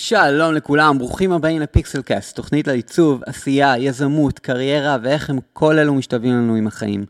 [0.00, 5.94] שלום לכולם, ברוכים הבאים לפיקסל קאסט, תוכנית לעיצוב, עשייה, יזמות, קריירה ואיך הם כל אלו
[5.94, 7.04] משתווים לנו עם החיים.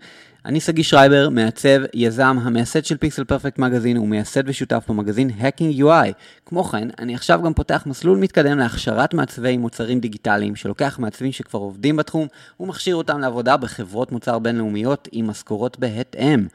[0.44, 6.12] אני שגיא שרייבר, מעצב, יזם, המייסד של פיקסל פרפקט מגזין ומייסד ושותף במגזין Hacking UI.
[6.46, 11.58] כמו כן, אני עכשיו גם פותח מסלול מתקדם להכשרת מעצבי מוצרים דיגיטליים, שלוקח מעצבים שכבר
[11.58, 12.26] עובדים בתחום
[12.60, 16.46] ומכשיר אותם לעבודה בחברות מוצר בינלאומיות עם משכורות בהתאם.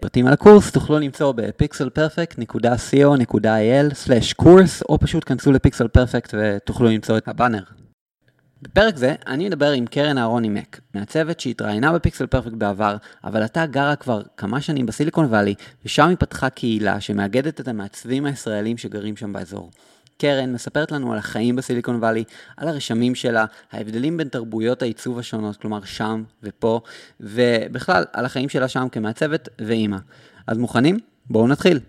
[0.00, 7.28] פרטים על הקורס תוכלו למצוא בפיקסל פרפקט.co.il/קורס או פשוט כנסו לפיקסל פרפקט ותוכלו למצוא את
[7.28, 7.62] הבאנר.
[8.62, 13.66] בפרק זה אני אדבר עם קרן אהרוני מק, מעצבת שהתראיינה בפיקסל פרפקט בעבר, אבל עתה
[13.66, 19.16] גרה כבר כמה שנים בסיליקון וואלי, ושם היא פתחה קהילה שמאגדת את המעצבים הישראלים שגרים
[19.16, 19.70] שם באזור.
[20.18, 22.24] קרן מספרת לנו על החיים בסיליקון וואלי,
[22.56, 26.80] על הרשמים שלה, ההבדלים בין תרבויות העיצוב השונות, כלומר שם ופה,
[27.20, 29.98] ובכלל על החיים שלה שם כמעצבת ואימא.
[30.46, 30.98] אז מוכנים?
[31.30, 31.80] בואו נתחיל.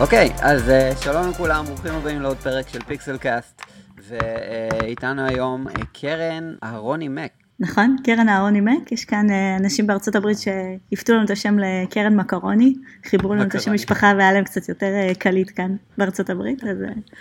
[0.00, 3.62] אוקיי, okay, אז uh, שלום לכולם, ברוכים הבאים לעוד פרק של פיקסל קאסט,
[4.08, 7.32] ואיתנו היום uh, קרן אהרוני מק.
[7.60, 12.16] נכון, קרן אהרוני מק, יש כאן uh, אנשים בארצות הברית שהפכו לנו את השם לקרן
[12.16, 12.74] מקרוני,
[13.06, 16.76] חיברו לנו את השם משפחה והיה להם קצת יותר uh, קליט כאן בארצות הברית, אז
[16.82, 17.12] uh,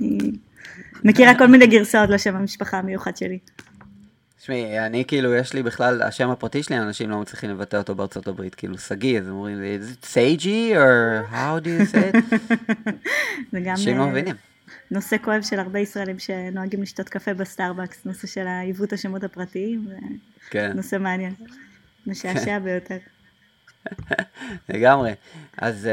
[0.00, 0.18] אני
[1.04, 3.38] מכירה כל מיני גרסאות לשם המשפחה המיוחד שלי.
[4.40, 8.28] תשמעי, אני כאילו, יש לי בכלל, השם הפרטי שלי, אנשים לא מצליחים לבטא אותו בארצות
[8.28, 12.36] הברית, כאילו, שגיא, אז אומרים לי, is it Sagi, or how do you say it?
[13.52, 14.34] זה גם אנשים לא מבינים.
[14.90, 19.96] נושא כואב של הרבה ישראלים שנוהגים לשתות קפה בסטארבקס, נושא של עיוות השמות הפרטיים, זה
[20.50, 20.72] כן.
[20.74, 21.34] נושא מעניין,
[22.06, 22.98] משעשע ביותר.
[24.68, 25.12] לגמרי.
[25.58, 25.88] אז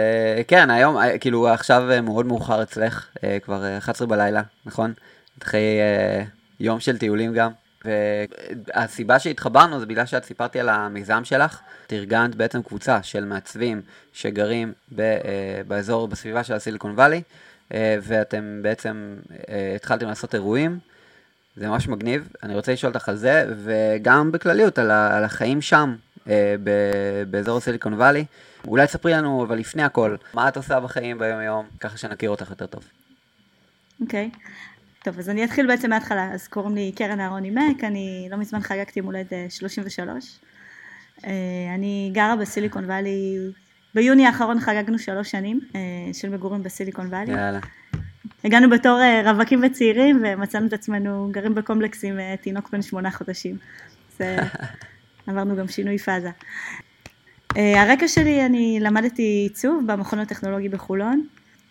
[0.47, 3.07] כן, היום, כאילו, עכשיו מאוד מאוחר אצלך,
[3.41, 4.93] כבר 11 בלילה, נכון?
[5.43, 5.79] אחרי
[6.59, 7.51] יום של טיולים גם.
[7.85, 11.59] והסיבה שהתחברנו זה בגלל שאת סיפרתי על המיזם שלך.
[11.87, 13.81] את ארגנת בעצם קבוצה של מעצבים
[14.13, 15.23] שגרים ב, uh,
[15.67, 17.21] באזור, בסביבה של הסיליקון וואלי,
[17.69, 19.33] uh, ואתם בעצם uh,
[19.75, 20.79] התחלתם לעשות אירועים.
[21.57, 25.95] זה ממש מגניב, אני רוצה לשאול אותך על זה, וגם בכלליות על, על החיים שם,
[26.17, 26.27] uh,
[26.63, 26.69] ב,
[27.29, 28.25] באזור הסיליקון וואלי.
[28.67, 32.49] אולי תספרי לנו, אבל לפני הכל, מה את עושה בחיים ביום יום, ככה שנכיר אותך
[32.49, 32.83] יותר טוב.
[34.01, 34.29] אוקיי.
[34.33, 34.37] Okay.
[35.05, 36.33] טוב, אז אני אתחיל בעצם מההתחלה.
[36.33, 40.39] אז קוראים לי קרן אהרוני מק, אני לא מזמן חגגתי מולד 33.
[41.25, 41.31] אה,
[41.75, 43.37] אני גרה בסיליקון וואלי,
[43.95, 45.79] ביוני האחרון חגגנו שלוש שנים אה,
[46.13, 47.31] של מגורים בסיליקון וואלי.
[47.31, 47.59] יאללה.
[48.43, 53.57] הגענו בתור אה, רווקים וצעירים ומצאנו את עצמנו גרים בקומפלקס עם תינוק בן שמונה חודשים.
[54.11, 54.27] אז
[55.27, 56.29] עברנו גם שינוי פאזה.
[57.55, 61.27] הרקע שלי, אני למדתי עיצוב במכון הטכנולוגי בחולון.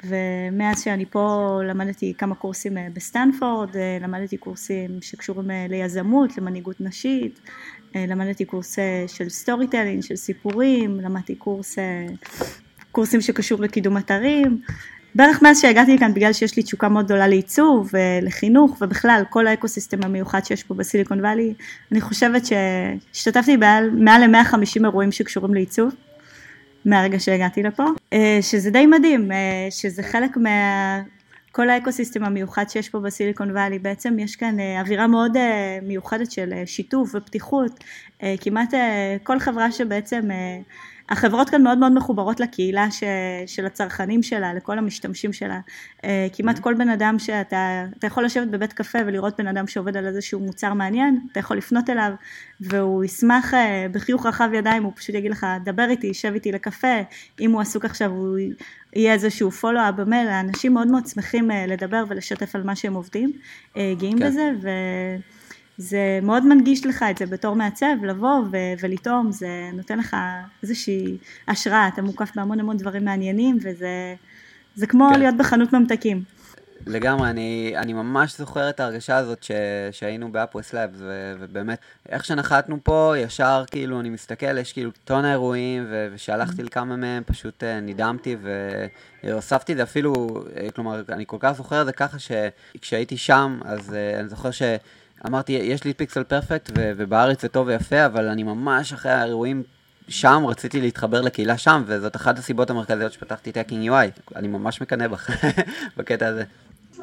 [0.06, 6.80] ומאז שאני פה למדתי כמה קורסים אה, בסטנפורד, אה, למדתי קורסים שקשורים אה, ליזמות, למנהיגות
[6.80, 7.40] נשית,
[7.94, 11.76] למדתי קורס של storytelling, של סיפורים, למדתי קורס,
[12.92, 14.60] קורסים שקשור לקידום אתרים.
[15.14, 19.51] בערך מאז שהגעתי לכאן בגלל שיש לי תשוקה מאוד גדולה לעיצוב ולחינוך ובכלל כל ה
[19.51, 21.54] ecosystem המיוחד שיש פה בסיליקון וואלי,
[21.92, 25.94] אני חושבת שהשתתפתי מעל ל-150 אירועים שקשורים לעיצוב.
[26.84, 30.50] מהרגע שהגעתי לפה, אה, שזה די מדהים, אה, שזה חלק מה...
[31.52, 35.36] כל ה ecosystem המיוחד שיש פה בסיליקון וואלי, בעצם יש כאן אה, אווירה מאוד
[35.82, 37.84] מיוחדת של שיתוף ופתיחות,
[38.40, 38.74] כמעט
[39.22, 40.20] כל חברה שבעצם
[41.08, 43.02] החברות כאן מאוד מאוד מחוברות לקהילה ש,
[43.46, 45.60] של הצרכנים שלה, לכל המשתמשים שלה.
[46.04, 49.96] אה, כמעט כל בן אדם שאתה, אתה יכול לשבת בבית קפה ולראות בן אדם שעובד
[49.96, 52.12] על איזשהו מוצר מעניין, אתה יכול לפנות אליו
[52.60, 56.96] והוא ישמח אה, בחיוך רחב ידיים, הוא פשוט יגיד לך, דבר איתי, שב איתי לקפה,
[57.40, 58.38] אם הוא עסוק עכשיו הוא
[58.96, 63.32] יהיה איזשהו פולו-אפ במייל, האנשים מאוד מאוד שמחים אה, לדבר ולשתף על מה שהם עובדים,
[63.76, 64.26] גאים כן.
[64.26, 64.68] בזה ו...
[65.78, 70.16] זה מאוד מנגיש לך את זה בתור מעצב, לבוא ו- ולטעום, זה נותן לך
[70.62, 71.16] איזושהי
[71.48, 75.18] השראה, אתה מוקף בהמון המון דברים מעניינים, וזה כמו כן.
[75.18, 76.22] להיות בחנות ממתקים.
[76.86, 79.50] לגמרי, אני, אני ממש זוכר את ההרגשה הזאת ש,
[79.90, 80.98] שהיינו באפווס לאבס,
[81.40, 81.78] ובאמת,
[82.08, 86.64] איך שנחתנו פה, ישר כאילו, אני מסתכל, יש כאילו טון האירועים, ו, ושהלכתי mm-hmm.
[86.64, 88.36] לכמה מהם, פשוט uh, נדהמתי,
[89.24, 93.60] והוספתי את זה אפילו, uh, כלומר, אני כל כך זוכר את זה ככה, שכשהייתי שם,
[93.64, 94.62] אז uh, אני זוכר ש...
[95.26, 99.62] אמרתי, יש לי פיקסל פרפקט, ובארץ זה טוב ויפה, אבל אני ממש אחרי האירועים
[100.08, 104.36] שם רציתי להתחבר לקהילה שם, וזאת אחת הסיבות המרכזיות שפתחתי את האקינג UI.
[104.36, 105.30] אני ממש מקנא בך
[105.96, 106.44] בקטע הזה.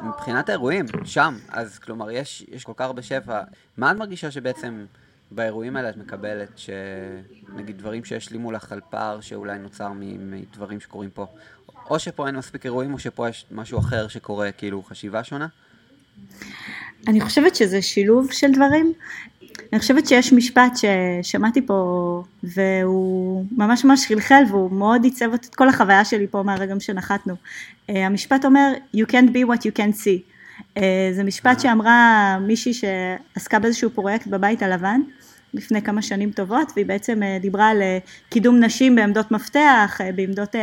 [0.02, 3.40] מבחינת האירועים, שם, אז כלומר, יש, יש כל כך הרבה שפע.
[3.76, 4.84] מה את מרגישה שבעצם
[5.30, 11.26] באירועים האלה את מקבלת, שנגיד דברים שהשלימו לך על פער שאולי נוצר מדברים שקורים פה,
[11.90, 15.46] או שפה אין מספיק אירועים, או שפה יש משהו אחר שקורה, כאילו חשיבה שונה?
[17.08, 18.92] אני חושבת שזה שילוב של דברים.
[19.72, 25.68] אני חושבת שיש משפט ששמעתי פה והוא ממש ממש חלחל והוא מאוד עיצב את כל
[25.68, 27.34] החוויה שלי פה מהרגע שנחתנו.
[27.90, 30.32] אה, המשפט אומר you can't be what you can't see.
[30.76, 35.00] אה, זה משפט שאמרה מישהי שעסקה באיזשהו פרויקט בבית הלבן
[35.54, 37.82] לפני כמה שנים טובות והיא בעצם אה, דיברה על
[38.28, 40.54] קידום נשים בעמדות מפתח, בעמדות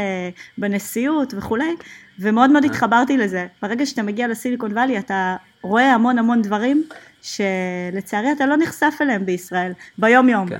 [0.57, 1.75] בנשיאות וכולי
[2.19, 3.48] ומאוד מאוד התחברתי לזה.
[3.62, 6.83] ברגע שאתה מגיע לסיליקון וואלי אתה רואה המון המון דברים
[7.21, 10.50] שלצערי אתה לא נחשף אליהם בישראל, ביום יום.
[10.50, 10.60] כן.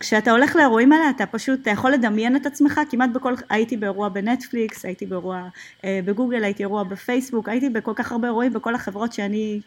[0.00, 4.08] כשאתה הולך לאירועים האלה אתה פשוט, אתה יכול לדמיין את עצמך כמעט בכל, הייתי באירוע
[4.08, 5.48] בנטפליקס, הייתי באירוע
[5.84, 9.60] אה, בגוגל, הייתי אירוע בפייסבוק, הייתי בכל כך הרבה אירועים בכל החברות שאני,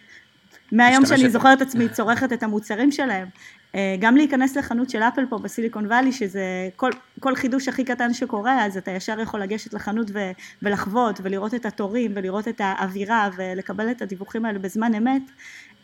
[0.71, 3.27] מהיום שאני זוכרת את עצמי צורכת את המוצרים שלהם.
[3.75, 8.13] אה, גם להיכנס לחנות של אפל פה בסיליקון וואלי, שזה כל, כל חידוש הכי קטן
[8.13, 13.29] שקורה, אז אתה ישר יכול לגשת לחנות ו, ולחוות ולראות את התורים ולראות את האווירה
[13.35, 15.21] ולקבל את הדיווחים האלה בזמן אמת.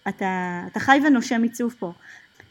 [0.08, 1.94] אתה, אתה חי ונושם עיצוב פה.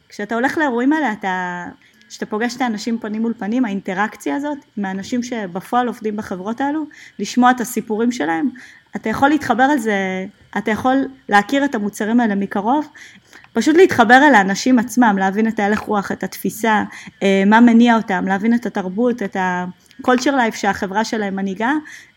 [0.09, 1.65] כשאתה הולך לאירועים האלה, אתה,
[2.09, 6.87] כשאתה פוגש את האנשים פנים מול פנים, האינטראקציה הזאת, עם האנשים שבפועל עובדים בחברות האלו,
[7.19, 8.49] לשמוע את הסיפורים שלהם,
[8.97, 10.27] אתה יכול להתחבר על זה,
[10.59, 10.97] אתה יכול
[11.29, 12.89] להכיר את המוצרים האלה מקרוב,
[13.53, 16.85] פשוט להתחבר אל האנשים עצמם, להבין את ההלך רוח, את התפיסה,
[17.23, 21.73] אה, מה מניע אותם, להבין את התרבות, את ה-culture life שהחברה שלהם מנהיגה,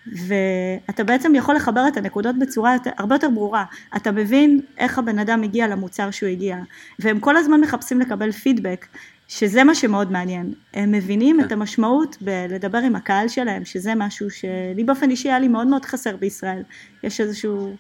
[0.07, 3.65] ואתה בעצם יכול לחבר את הנקודות בצורה הרבה יותר ברורה.
[3.95, 6.57] אתה מבין איך הבן אדם הגיע למוצר שהוא הגיע,
[6.99, 8.85] והם כל הזמן מחפשים לקבל פידבק,
[9.31, 10.53] שזה מה שמאוד מעניין.
[10.73, 11.53] הם מבינים את כן.
[11.53, 16.15] המשמעות בלדבר עם הקהל שלהם, שזה משהו שלי באופן אישי היה לי מאוד מאוד חסר
[16.15, 16.63] בישראל.
[17.03, 17.75] יש איזשהו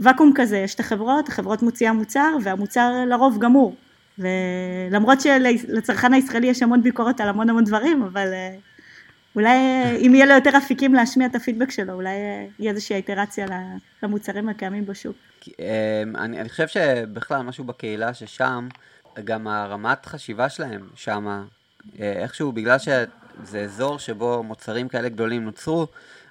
[0.00, 3.76] ואקום כזה, יש את החברות, החברות מוציאה מוצר, והמוצר לרוב גמור.
[4.18, 8.54] ולמרות שלצרכן הישראלי יש המון ביקורת על המון המון דברים, אבל אה,
[9.36, 12.96] אולי אה, אם יהיה לו יותר אפיקים להשמיע את הפידבק שלו, אולי אה, יהיה איזושהי
[12.96, 13.46] איטרציה
[14.02, 15.16] למוצרים הקיימים בשוק.
[16.14, 18.68] אני, אני חושב שבכלל משהו בקהילה ששם,
[19.24, 21.42] גם הרמת חשיבה שלהם שמה,
[21.98, 25.86] איכשהו בגלל שזה אזור שבו מוצרים כאלה גדולים נוצרו,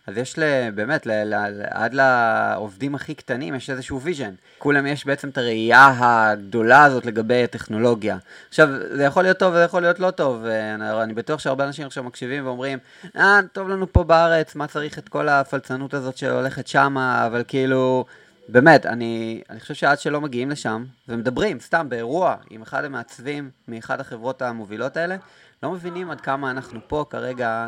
[0.08, 0.44] אז יש ל,
[0.76, 4.34] באמת, ל, ל, עד לעובדים הכי קטנים יש איזשהו vision.
[4.58, 8.18] כולם יש בעצם את הראייה הגדולה הזאת לגבי הטכנולוגיה.
[8.50, 11.86] עכשיו, זה יכול להיות טוב וזה יכול להיות לא טוב, אני, אני בטוח שהרבה אנשים
[11.86, 12.80] עכשיו מקשיבים ואומרים,
[13.18, 18.06] אה, טוב לנו פה בארץ, מה צריך את כל הפלצנות הזאת שהולכת שמה, אבל כאילו...
[18.50, 24.00] באמת, אני, אני חושב שעד שלא מגיעים לשם ומדברים, סתם באירוע, עם אחד המעצבים מאחד
[24.00, 25.16] החברות המובילות האלה,
[25.64, 27.68] לא מבינים עד כמה אנחנו פה כרגע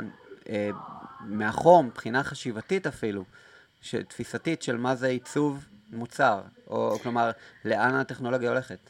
[0.49, 0.69] אה,
[1.25, 3.23] מאחור, מבחינה חשיבתית אפילו,
[4.07, 7.31] תפיסתית של מה זה עיצוב מוצר, או כלומר,
[7.65, 8.89] לאן הטכנולוגיה הולכת.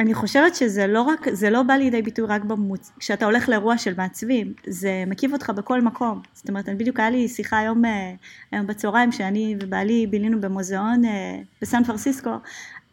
[0.00, 2.92] אני חושבת שזה לא רק, זה לא בא לידי ביטוי רק במוצ...
[2.98, 6.22] כשאתה הולך לאירוע של מעצבים, זה מקיף אותך בכל מקום.
[6.32, 8.12] זאת אומרת, בדיוק היה לי שיחה היום, אה,
[8.52, 12.30] היום בצהריים, שאני ובעלי בילינו במוזיאון אה, בסן פרסיסקו,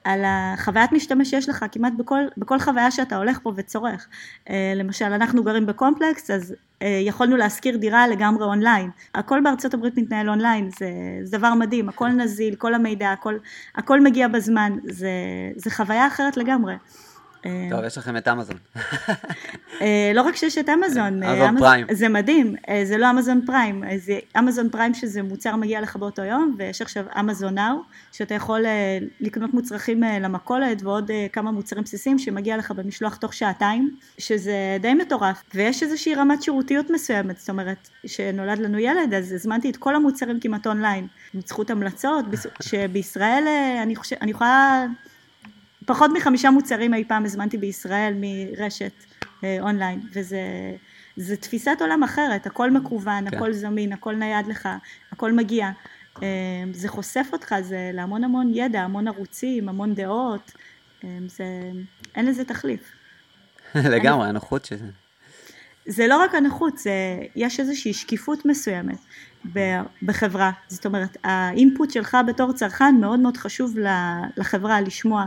[0.06, 4.08] על החוויית משתמש שיש לך כמעט בכל, בכל חוויה שאתה הולך פה וצורך.
[4.50, 8.90] אה, למשל, אנחנו גרים בקומפלקס, אז אה, יכולנו להשכיר דירה לגמרי אונליין.
[9.16, 10.90] הכל בארצות הברית מתנהל אונליין, זה,
[11.24, 13.38] זה דבר מדהים, הכל נזיל, כל המידע, הכל,
[13.76, 15.10] הכל מגיע בזמן, זה,
[15.56, 16.76] זה חוויה אחרת לגמרי.
[17.46, 18.58] אה, טוב, יש לכם את אמזון.
[19.82, 21.88] אה, לא רק שיש את אמזון, אמזון פריים.
[21.92, 26.56] זה מדהים, זה לא אמזון פריים, זה אמזון פריים שזה מוצר מגיע לך באותו יום,
[26.58, 27.76] ויש עכשיו אמזון Now,
[28.12, 28.66] שאתה יכול
[29.20, 35.44] לקנות מוצרכים למכולת ועוד כמה מוצרים בסיסיים שמגיע לך במשלוח תוך שעתיים, שזה די מטורף,
[35.54, 40.40] ויש איזושהי רמת שירותיות מסוימת, זאת אומרת, שנולד לנו ילד, אז הזמנתי את כל המוצרים
[40.40, 42.26] כמעט אונליין, עם זכות המלצות,
[42.68, 43.44] שבישראל
[43.84, 44.86] אני, חושב, אני יכולה...
[45.86, 48.94] פחות מחמישה מוצרים אי פעם הזמנתי בישראל מרשת
[49.44, 50.42] אה, אונליין, וזה
[51.18, 53.38] זה תפיסת עולם אחרת, הכל מקוון, כן.
[53.38, 54.70] הכל זמין, הכל נייד לך,
[55.12, 55.70] הכל מגיע.
[56.24, 56.28] אה,
[56.72, 60.52] זה חושף אותך, זה להמון המון ידע, המון ערוצים, המון דעות,
[61.04, 61.46] אה, זה,
[62.16, 62.82] אין לזה תחליף.
[63.76, 64.86] לגמרי, הנוחות שזה.
[65.86, 66.92] זה לא רק הנוחות, זה,
[67.36, 68.98] יש איזושהי שקיפות מסוימת
[70.04, 73.76] בחברה, זאת אומרת האינפוט שלך בתור צרכן מאוד מאוד חשוב
[74.38, 75.26] לחברה לשמוע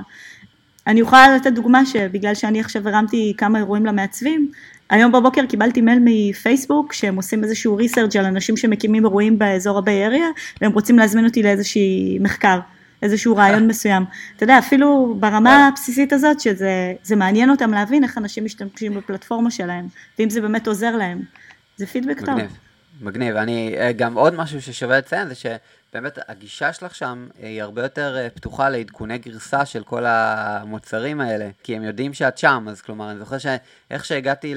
[0.89, 4.51] אני יכולה לתת דוגמה שבגלל שאני עכשיו הרמתי כמה אירועים למעצבים,
[4.91, 10.07] היום בבוקר קיבלתי מייל מפייסבוק שהם עושים איזשהו ריסרג' על אנשים שמקימים אירועים באזור הביי
[10.07, 10.29] אריה
[10.61, 12.59] והם רוצים להזמין אותי לאיזשהי מחקר,
[13.03, 14.05] איזשהו רעיון מסוים.
[14.37, 19.87] אתה יודע, אפילו ברמה הבסיסית הזאת שזה מעניין אותם להבין איך אנשים משתמשים בפלטפורמה שלהם,
[20.19, 21.21] ואם זה באמת עוזר להם.
[21.77, 22.39] זה פידבק טוב.
[23.01, 23.37] מגניב.
[23.37, 25.35] אני, אה, גם עוד משהו ששווה לציין זה
[25.91, 31.49] שבאמת הגישה שלך שם היא הרבה יותר אה, פתוחה לעדכוני גרסה של כל המוצרים האלה,
[31.63, 34.55] כי הם יודעים שאת שם, אז כלומר, אני זוכר שאיך שהגעתי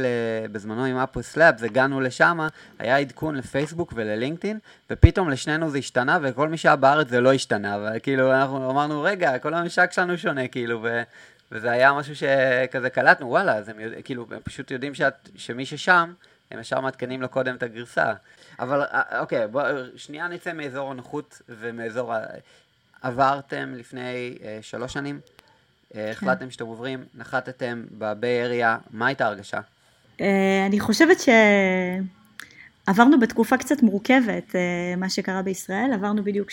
[0.52, 2.40] בזמנו עם אפוס לאבס, הגענו לשם,
[2.80, 4.60] היה עדכון לפייסבוק וללינקדאין,
[4.90, 9.40] ופתאום לשנינו זה השתנה, וכל מי שהיה בארץ זה לא השתנה, וכאילו אנחנו אמרנו, רגע,
[9.40, 11.02] כל הממשק שלנו שונה, כאילו, ו...
[11.52, 16.14] וזה היה משהו שכזה קלטנו, וואלה, אז הם כאילו, הם פשוט יודעים שאת, שמי ששם,
[16.52, 18.14] הם ישר מעדכנים לו קודם את הגרסה.
[18.60, 19.64] אבל אה, אוקיי, בוא,
[19.96, 22.20] שנייה נצא מאזור הנוחות ומאזור ה...
[23.02, 25.20] עברתם לפני אה, שלוש שנים,
[25.96, 26.12] אה, כן.
[26.12, 29.60] החלטתם שאתם עוברים, נחתתם בביי אריה, מה הייתה הרגשה?
[30.22, 31.18] אה, אני חושבת
[32.88, 36.50] שעברנו בתקופה קצת מורכבת, אה, מה שקרה בישראל, עברנו בדיוק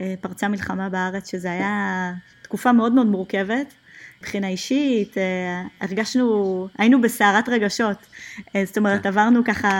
[0.00, 3.74] כשפרצה מלחמה בארץ, שזה היה תקופה מאוד מאוד מורכבת.
[4.20, 8.06] מבחינה אישית, אה, הרגשנו, היינו בסערת רגשות,
[8.56, 9.08] אה, זאת אומרת כן.
[9.08, 9.70] עברנו ככה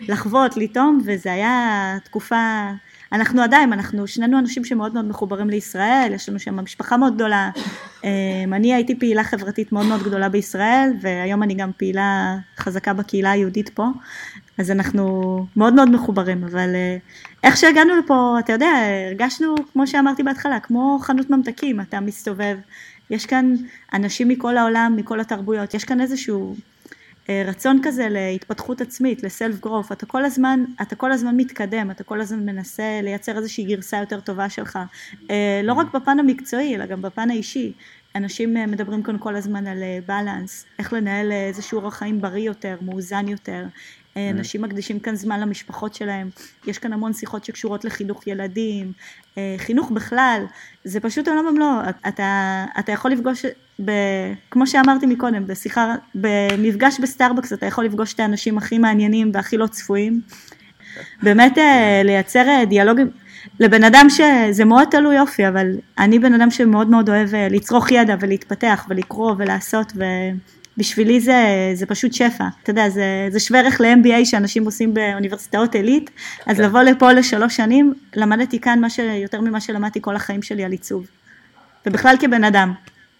[0.00, 2.70] לחוות, לטעום, וזה היה תקופה,
[3.12, 7.50] אנחנו עדיין, אנחנו שנינו אנשים שמאוד מאוד מחוברים לישראל, יש לנו שם משפחה מאוד גדולה,
[8.04, 8.10] אה,
[8.52, 13.68] אני הייתי פעילה חברתית מאוד מאוד גדולה בישראל, והיום אני גם פעילה חזקה בקהילה היהודית
[13.68, 13.86] פה,
[14.58, 16.68] אז אנחנו מאוד מאוד מחוברים, אבל
[17.42, 18.70] איך שהגענו לפה, אתה יודע,
[19.08, 22.56] הרגשנו, כמו שאמרתי בהתחלה, כמו חנות ממתקים, אתה מסתובב,
[23.10, 23.54] יש כאן
[23.92, 26.56] אנשים מכל העולם, מכל התרבויות, יש כאן איזשהו
[27.28, 32.04] אה, רצון כזה להתפתחות עצמית, לסלף גרוף, אתה כל הזמן, אתה כל הזמן מתקדם, אתה
[32.04, 34.78] כל הזמן מנסה לייצר איזושהי גרסה יותר טובה שלך,
[35.30, 37.72] אה, לא רק בפן המקצועי, אלא גם בפן האישי.
[38.16, 42.76] אנשים אה, מדברים כאן כל הזמן על בלנס, איך לנהל איזשהו אורח חיים בריא יותר,
[42.82, 43.64] מאוזן יותר.
[44.16, 46.30] אנשים מקדישים כאן זמן למשפחות שלהם,
[46.66, 48.92] יש כאן המון שיחות שקשורות לחינוך ילדים,
[49.38, 50.44] אה, חינוך בכלל,
[50.84, 53.44] זה פשוט עולם ומלואו, אתה, אתה יכול לפגוש,
[53.84, 53.92] ב,
[54.50, 59.66] כמו שאמרתי מקודם, בשיחה, במפגש בסטארבקס אתה יכול לפגוש את האנשים הכי מעניינים והכי לא
[59.66, 60.20] צפויים,
[61.22, 63.10] באמת אה, לייצר דיאלוגים,
[63.60, 65.66] לבן אדם שזה מאוד תלוי אופי, אבל
[65.98, 70.04] אני בן אדם שמאוד מאוד אוהב לצרוך ידע ולהתפתח ולקרוא ולעשות ו...
[70.76, 75.74] בשבילי זה, זה פשוט שפע, אתה יודע, זה, זה שווה ערך ל-MBA שאנשים עושים באוניברסיטאות
[75.74, 76.10] עילית,
[76.46, 76.62] אז כן.
[76.62, 78.98] לבוא לפה לשלוש שנים, למדתי כאן ש...
[78.98, 81.06] יותר ממה שלמדתי כל החיים שלי על עיצוב,
[81.86, 82.72] ובכלל כבן אדם,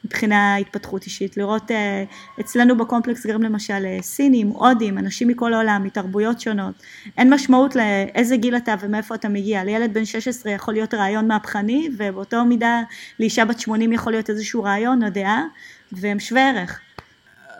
[0.04, 5.82] מבחינה התפתחות אישית, לראות uh, אצלנו בקומפלקס גרים למשל uh, סינים, הודים, אנשים מכל העולם,
[5.84, 6.74] מתרבויות שונות,
[7.18, 11.88] אין משמעות לאיזה גיל אתה ומאיפה אתה מגיע, לילד בן 16 יכול להיות רעיון מהפכני,
[11.96, 12.82] ובאותו מידה
[13.20, 15.42] לאישה בת 80 יכול להיות איזשהו רעיון או דעה,
[15.92, 16.80] והם שווה ערך.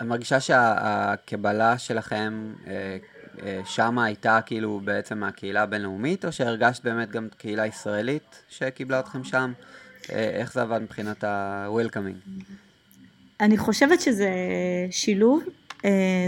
[0.03, 2.97] מרגישה שהקבלה שלכם אה,
[3.43, 9.25] אה, שמה הייתה כאילו בעצם מהקהילה הבינלאומית, או שהרגשת באמת גם קהילה ישראלית שקיבלה אתכם
[9.25, 9.53] שם?
[10.13, 12.43] אה, איך זה עבד מבחינת ה-Welcoming?
[13.41, 14.31] אני חושבת שזה
[14.91, 15.43] שילוב,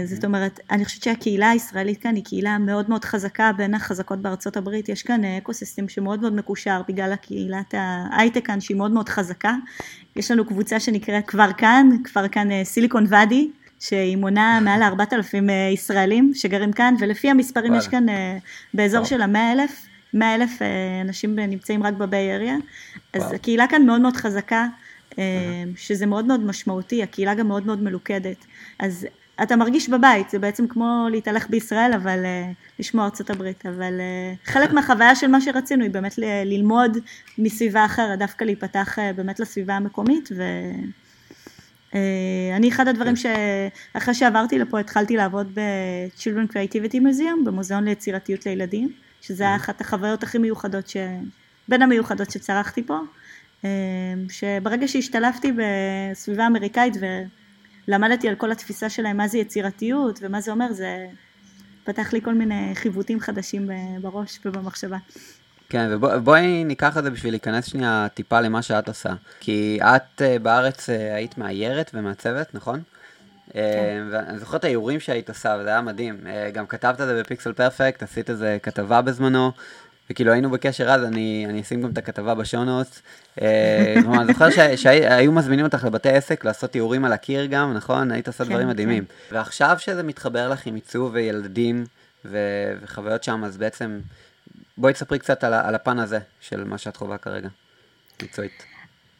[0.05, 4.57] זאת אומרת, אני חושבת שהקהילה הישראלית כאן היא קהילה מאוד מאוד חזקה, בין החזקות בארצות
[4.57, 9.55] הברית, יש כאן ecosystem שמאוד מאוד מקושר בגלל הקהילת ההייטק כאן שהיא מאוד מאוד חזקה,
[10.15, 15.69] יש לנו קבוצה שנקראת כבר כאן, כבר כאן סיליקון ואדי, שהיא מונה מעל 4,000 אה,
[15.73, 17.83] ישראלים שגרים כאן, ולפי המספרים וואלה.
[17.83, 18.37] יש כאן אה,
[18.73, 20.67] באזור של המאה אלף, 100 אלף אה,
[21.01, 22.55] אנשים נמצאים רק בביי אריה,
[23.13, 23.35] אז וואו.
[23.35, 24.67] הקהילה כאן מאוד מאוד חזקה,
[25.75, 28.45] שזה מאוד מאוד משמעותי, הקהילה גם מאוד מאוד מלוכדת,
[28.79, 29.07] אז
[29.43, 32.25] אתה מרגיש בבית, זה בעצם כמו להתהלך בישראל, אבל
[32.79, 33.93] לשמוע ארצות הברית, אבל
[34.45, 36.13] חלק מהחוויה של מה שרצינו היא באמת
[36.45, 36.97] ללמוד
[37.37, 40.43] מסביבה אחרת, דווקא להיפתח באמת לסביבה המקומית, ו...
[41.97, 43.21] אה, אני אחד הדברים כן.
[43.93, 50.23] שאחרי שעברתי לפה התחלתי לעבוד ב-Children Creativity Museum, במוזיאון ליצירתיות לילדים, שזה היה אחת החוויות
[50.23, 50.97] הכי מיוחדות, ש...
[51.67, 52.99] בין המיוחדות שצרכתי פה,
[53.65, 53.69] אה,
[54.29, 56.93] שברגע שהשתלבתי בסביבה אמריקאית
[57.87, 61.07] ולמדתי על כל התפיסה שלהם מה זה יצירתיות ומה זה אומר, זה
[61.83, 63.69] פתח לי כל מיני חיווטים חדשים
[64.01, 64.97] בראש ובמחשבה.
[65.69, 69.13] כן, ובואי ניקח את זה בשביל להיכנס שנייה טיפה למה שאת עושה.
[69.39, 72.81] כי את uh, בארץ uh, היית מאיירת ומעצבת, נכון?
[73.53, 73.59] כן.
[73.59, 76.19] Uh, ואני זוכר את האיורים שהיית עושה, וזה היה מדהים.
[76.53, 79.51] גם כתבת את זה בפיקסל פרפקט, עשית איזה כתבה בזמנו,
[80.09, 83.01] וכאילו היינו בקשר אז, אני, אני אשים גם את הכתבה בשונות.
[84.01, 88.11] כלומר, אני זוכר שהיו מזמינים אותך לבתי עסק לעשות איורים על הקיר גם, נכון?
[88.11, 89.05] היית עושה כן, דברים מדהימים.
[89.05, 89.35] כן.
[89.35, 91.85] ועכשיו שזה מתחבר לך עם עיצוב וילדים
[92.25, 93.99] ו- וחוויות שם, אז בעצם...
[94.77, 97.49] בואי תספרי קצת על, על הפן הזה של מה שאת חווה כרגע,
[98.23, 98.63] מקצועית.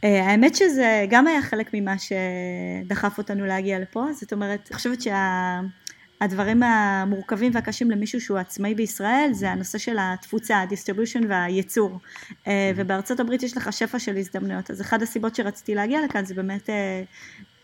[0.04, 5.00] אה, האמת שזה גם היה חלק ממה שדחף אותנו להגיע לפה, זאת אומרת, אני חושבת
[5.02, 7.02] שהדברים שה...
[7.02, 12.00] המורכבים והקשים למישהו שהוא עצמאי בישראל זה הנושא של התפוצה, ה distribution והייצור.
[12.48, 16.34] אה, ובארצות הברית יש לך שפע של הזדמנויות, אז אחת הסיבות שרציתי להגיע לכאן זה
[16.34, 17.04] באמת אה,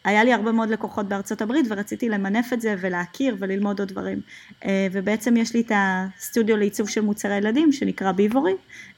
[0.06, 4.22] היה לי הרבה מאוד לקוחות בארצות הברית ורציתי למנף את זה ולהכיר וללמוד עוד דברים.
[4.66, 8.54] אה, ובעצם יש לי את הסטודיו לעיצוב של מוצרי ילדים שנקרא ביבורי,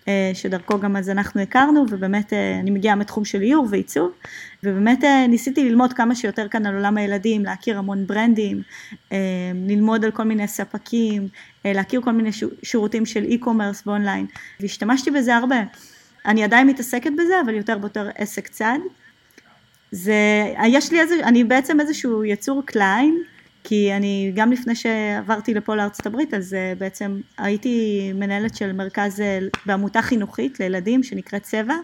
[0.08, 4.12] אה, שדרכו גם אז אנחנו הכרנו ובאמת אה, אני מגיעה מתחום של איור ועיצוב
[4.64, 8.62] ובאמת ניסיתי ללמוד כמה שיותר כאן על עולם הילדים, להכיר המון brandים,
[9.68, 11.28] ללמוד על כל מיני ספקים,
[11.66, 12.30] להכיר כל מיני
[12.64, 14.26] שירותים של e-commerce ואונליין
[14.60, 15.64] והשתמשתי בזה הרבה.
[16.26, 18.80] אני עדיין מתעסקת בזה אבל יותר ויותר עסק צד.
[19.92, 23.24] זה, יש לי איזה, אני בעצם איזשהו יצור קליין,
[23.64, 29.22] כי אני גם לפני שעברתי לפה לארצות הברית, אז אה, בעצם הייתי מנהלת של מרכז
[29.22, 31.76] אה, בעמותה חינוכית לילדים שנקראת צבע,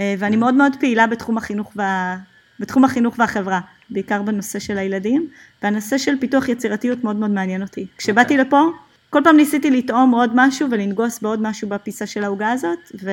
[0.00, 2.16] אה, ואני מאוד מאוד פעילה בתחום החינוך, וה,
[2.60, 5.28] בתחום החינוך והחברה, בעיקר בנושא של הילדים,
[5.62, 7.86] והנושא של פיתוח יצירתיות מאוד מאוד מעניין אותי.
[7.98, 8.34] כשבאתי.
[8.34, 8.46] אוקיי.
[8.46, 8.62] לפה,
[9.10, 13.10] כל פעם ניסיתי לטעום עוד משהו ולנגוס בעוד משהו בפיסה של העוגה הזאת, ו...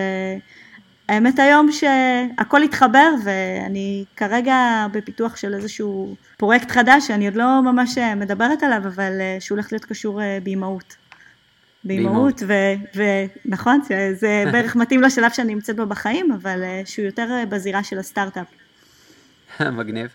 [1.09, 7.97] האמת היום שהכל התחבר ואני כרגע בפיתוח של איזשהו פרויקט חדש שאני עוד לא ממש
[7.97, 10.95] מדברת עליו אבל אה, שהוא הולך להיות קשור אה, באימהות.
[11.83, 12.43] באימהות,
[13.45, 13.79] ונכון,
[14.13, 18.47] זה בערך מתאים לשלב שאני נמצאת בו בחיים, אבל אה, שהוא יותר בזירה של הסטארט-אפ.
[19.79, 20.07] מגניב.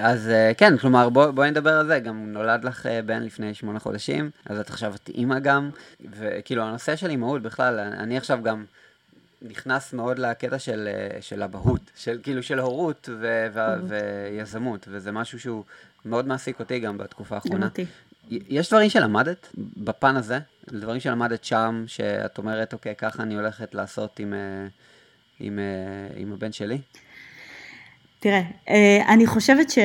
[0.00, 4.30] אז כן, כלומר, בואי בוא נדבר על זה, גם נולד לך בן לפני שמונה חודשים,
[4.46, 5.70] אז את עכשיו את אימא גם,
[6.10, 8.64] וכאילו הנושא של אימהות בכלל, אני עכשיו גם...
[9.42, 15.12] נכנס מאוד לקטע של, אה, של אבהות, של כאילו של הורות ו, ו, ויזמות, וזה
[15.12, 15.64] משהו שהוא
[16.04, 17.66] מאוד מעסיק אותי גם בתקופה האחרונה.
[17.66, 17.84] אותי.
[18.30, 20.38] יש דברים שלמדת בפן הזה?
[20.68, 24.66] דברים שלמדת שם, שאת אומרת, אוקיי, ככה אני הולכת לעשות עם, אה,
[25.40, 25.64] עם, אה,
[26.16, 26.78] עם הבן שלי?
[28.20, 28.42] תראה,
[29.08, 29.80] אני חושבת שיש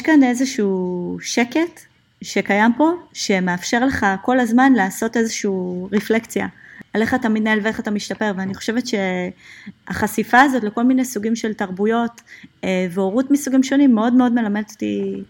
[0.00, 1.80] כאן איזשהו שקט
[2.22, 5.50] שקיים פה, שמאפשר לך כל הזמן לעשות איזושהי
[5.92, 6.46] רפלקציה.
[6.94, 11.54] על איך אתה מנהל ואיך אתה משתפר, ואני חושבת שהחשיפה הזאת לכל מיני סוגים של
[11.54, 12.20] תרבויות
[12.64, 15.22] אה, והורות מסוגים שונים מאוד מאוד מלמדת אותי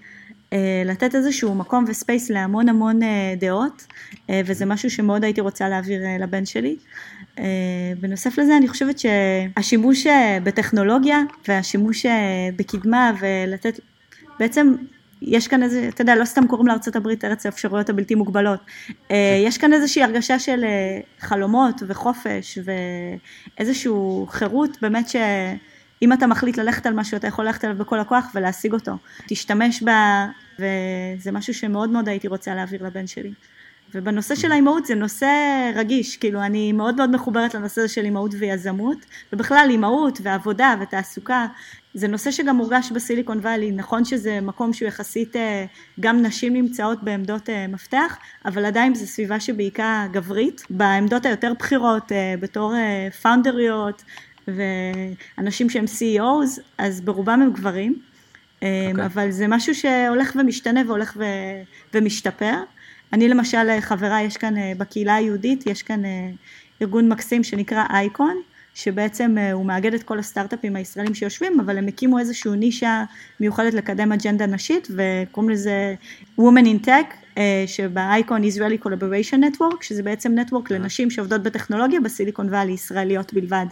[0.53, 3.87] אה, לתת איזשהו מקום וספייס להמון המון אה, דעות,
[4.45, 6.77] וזה משהו שמאוד הייתי רוצה להעביר לבן שלי.
[8.01, 10.07] בנוסף לזה אני חושבת שהשימוש
[10.43, 11.19] בטכנולוגיה
[11.49, 12.07] והשימוש
[12.57, 13.81] בקדמה ולתת
[14.39, 14.75] בעצם
[15.27, 18.61] יש כאן איזה, אתה יודע, לא סתם קוראים לארצות הברית ארץ האפשרויות הבלתי מוגבלות.
[19.11, 22.59] אה, יש כאן איזושהי הרגשה של אה, חלומות וחופש
[23.59, 23.93] ואיזושהי
[24.29, 28.73] חירות, באמת שאם אתה מחליט ללכת על משהו, אתה יכול ללכת עליו בכל הכוח ולהשיג
[28.73, 28.93] אותו.
[29.29, 30.27] תשתמש בה,
[30.59, 33.33] וזה משהו שמאוד מאוד הייתי רוצה להעביר לבן שלי.
[33.95, 35.27] ובנושא של האימהות זה נושא
[35.75, 38.99] רגיש, כאילו אני מאוד מאוד מחוברת לנושא של אימהות ויזמות,
[39.33, 41.47] ובכלל אימהות ועבודה ותעסוקה,
[41.95, 45.65] זה נושא שגם מורגש בסיליקון וואלי, נכון שזה מקום שהוא יחסית, אה,
[46.01, 52.13] גם נשים נמצאות בעמדות אה, מפתח, אבל עדיין זו סביבה שבעיקר גברית, בעמדות היותר בכירות,
[52.13, 52.75] אה, בתור
[53.23, 54.05] פאונדריות
[54.49, 58.65] ואנשים שהם CEOs, אז ברובם הם גברים, okay.
[58.91, 59.07] אוקיי.
[59.07, 61.25] אבל זה משהו שהולך ומשתנה והולך ו...
[61.95, 62.55] ומשתפר.
[63.13, 66.03] אני למשל, חברה, יש כאן בקהילה היהודית, יש כאן
[66.83, 68.37] ארגון מקסים שנקרא אייקון,
[68.75, 73.05] שבעצם אה, הוא מאגד את כל הסטארט-אפים הישראלים שיושבים, אבל הם הקימו איזושהי נישה
[73.41, 75.95] מיוחדת לקדם אג'נדה נשית, וקוראים לזה
[76.41, 80.79] Women in Tech, אה, שבאייקון Israeli Collaboration Network, שזה בעצם נטוורק אה.
[80.79, 83.67] לנשים שעובדות בטכנולוגיה בסיליקון וואלי, ישראליות בלבד.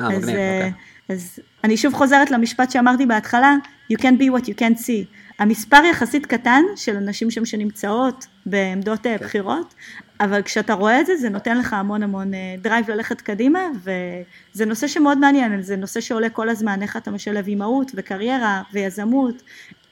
[0.00, 0.72] אה, אז, מגניב, אוקיי.
[1.08, 3.56] אז אני שוב חוזרת למשפט שאמרתי בהתחלה,
[3.92, 5.16] you can be what you can see.
[5.38, 9.16] המספר יחסית קטן של אנשים שם שנמצאות בעמדות כן.
[9.20, 9.74] בחירות,
[10.20, 14.66] אבל כשאתה רואה את זה, זה נותן לך המון המון drive אה, ללכת קדימה, וזה
[14.66, 19.42] נושא שמאוד מעניין, זה נושא שעולה כל הזמן, איך אתה משלב אימהות וקריירה ויזמות.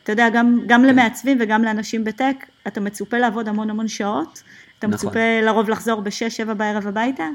[0.02, 0.88] אתה יודע, גם, גם כן.
[0.88, 4.42] למעצבים וגם לאנשים ב tech, אתה מצופה לעבוד המון המון שעות,
[4.78, 5.08] אתה נכון.
[5.08, 7.28] מצופה לרוב לחזור בשש, שבע בערב הביתה,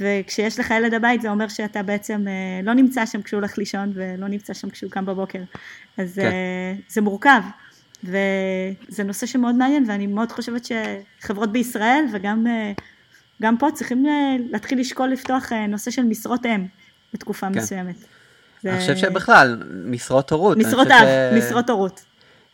[0.00, 3.92] וכשיש לך ילד הבית זה אומר שאתה בעצם אה, לא נמצא שם כשהוא הולך לישון
[3.94, 5.38] ולא נמצא שם כשהוא קם בבוקר.
[5.98, 6.24] אז כן.
[6.24, 7.40] אה, זה מורכב.
[8.04, 12.46] וזה נושא שמאוד מעניין ואני מאוד חושבת שחברות בישראל וגם
[13.42, 14.06] גם פה צריכים
[14.50, 16.66] להתחיל לשקול לפתוח אה, נושא של משרות אם
[17.14, 17.58] בתקופה כן.
[17.58, 17.96] מסוימת.
[18.64, 20.56] אני חושב שבכלל, משרות הורות.
[20.58, 21.38] משרות אב, ש...
[21.38, 22.04] משרות הורות.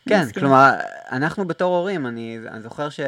[0.09, 0.73] כן, כלומר,
[1.11, 2.99] אנחנו בתור הורים, אני, אני זוכר ש...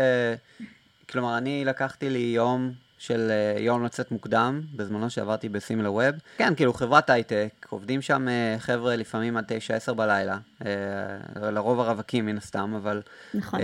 [1.10, 2.72] כלומר, אני לקחתי לי יום
[3.08, 6.16] של אה, יום לצאת מוקדם, בזמנו שעברתי בסימילר ווב.
[6.38, 9.52] כן, כאילו חברת הייטק, עובדים שם אה, חבר'ה לפעמים עד
[9.90, 10.72] 9-10 בלילה, אה,
[11.52, 13.02] לרוב הרווקים מן הסתם, אבל...
[13.34, 13.60] נכון.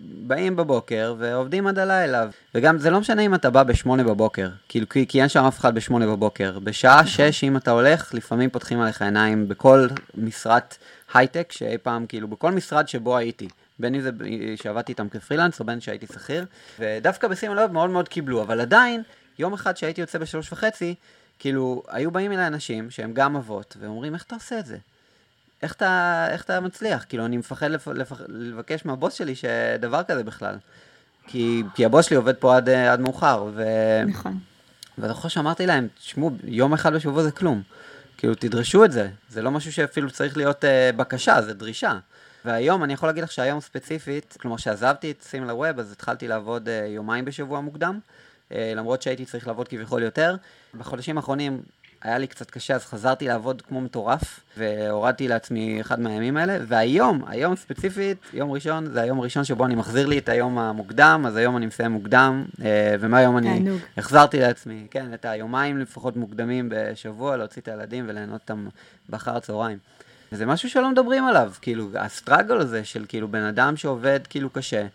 [0.00, 2.26] באים בבוקר ועובדים עד הלילה.
[2.54, 5.58] וגם זה לא משנה אם אתה בא ב-8 בבוקר, כאילו, כי, כי אין שם אף
[5.58, 6.58] אחד ב-8 בבוקר.
[6.58, 7.06] בשעה נכון.
[7.06, 10.76] 6, אם אתה הולך, לפעמים פותחים עליך עיניים בכל משרת
[11.14, 13.48] הייטק שאי פעם, כאילו, בכל משרד שבו הייתי.
[13.78, 14.10] בין אם זה
[14.56, 16.46] שעבדתי איתם כפרילנס, או בין שהייתי שכיר,
[16.78, 19.02] ודווקא בשים הלב מאוד מאוד קיבלו, אבל עדיין,
[19.38, 20.94] יום אחד שהייתי יוצא בשלוש וחצי,
[21.38, 24.76] כאילו, היו באים אליי אנשים שהם גם אבות, ואומרים, איך אתה עושה את זה?
[25.62, 27.04] איך אתה, איך אתה מצליח?
[27.08, 30.56] כאילו, אני מפחד לפ, לפ, לבקש מהבוס שלי שדבר כזה בכלל.
[31.26, 33.46] כי, כי הבוס שלי עובד פה עד, עד מאוחר.
[33.54, 33.64] ו...
[34.06, 34.38] נכון.
[34.98, 37.62] ואני זוכר שאמרתי להם, תשמעו, יום אחד בשבוע זה כלום.
[38.16, 39.08] כאילו, תדרשו את זה.
[39.28, 41.98] זה לא משהו שאפילו צריך להיות uh, בקשה, זה דרישה.
[42.46, 46.68] והיום, אני יכול להגיד לך שהיום ספציפית, כלומר, שעזבתי את סימלה ווב, אז התחלתי לעבוד
[46.68, 47.98] uh, יומיים בשבוע מוקדם,
[48.50, 50.36] uh, למרות שהייתי צריך לעבוד כביכול יותר.
[50.74, 51.62] בחודשים האחרונים
[52.02, 57.24] היה לי קצת קשה, אז חזרתי לעבוד כמו מטורף, והורדתי לעצמי אחד מהימים האלה, והיום,
[57.26, 61.36] היום ספציפית, יום ראשון, זה היום הראשון שבו אני מחזיר לי את היום המוקדם, אז
[61.36, 63.70] היום אני מסיים מוקדם, אה, ומהיום אני.
[63.96, 68.66] החזרתי לעצמי, כן, את היומיים לפחות מוקדמים בשבוע, להוציא את הילדים וליהנות אותם
[69.08, 69.78] באחר הצהריים.
[70.32, 74.86] וזה משהו שלא מדברים עליו, כאילו, הסטראגל הזה של כאילו בן אדם שעובד כאילו קשה.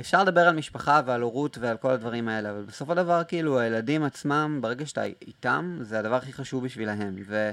[0.00, 3.58] אפשר לדבר על משפחה ועל הורות ועל כל הדברים האלה, אבל בסופו של דבר, כאילו,
[3.58, 7.16] הילדים עצמם, ברגע שאתה איתם, זה הדבר הכי חשוב בשבילהם.
[7.28, 7.50] ו...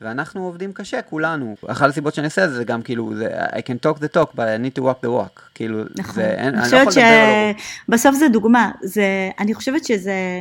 [0.00, 1.56] ואנחנו עובדים קשה, כולנו.
[1.66, 4.32] אחת הסיבות שאני עושה את זה, זה גם כאילו, זה, I can talk the talk,
[4.34, 5.40] but I need to walk the walk.
[5.54, 6.14] כאילו, נכון.
[6.14, 7.56] זה, אין, אני אני לא יכול חושבת לדבר על הורות.
[7.88, 8.70] שבסוף זה דוגמה.
[8.82, 10.40] זה, אני חושבת שזה,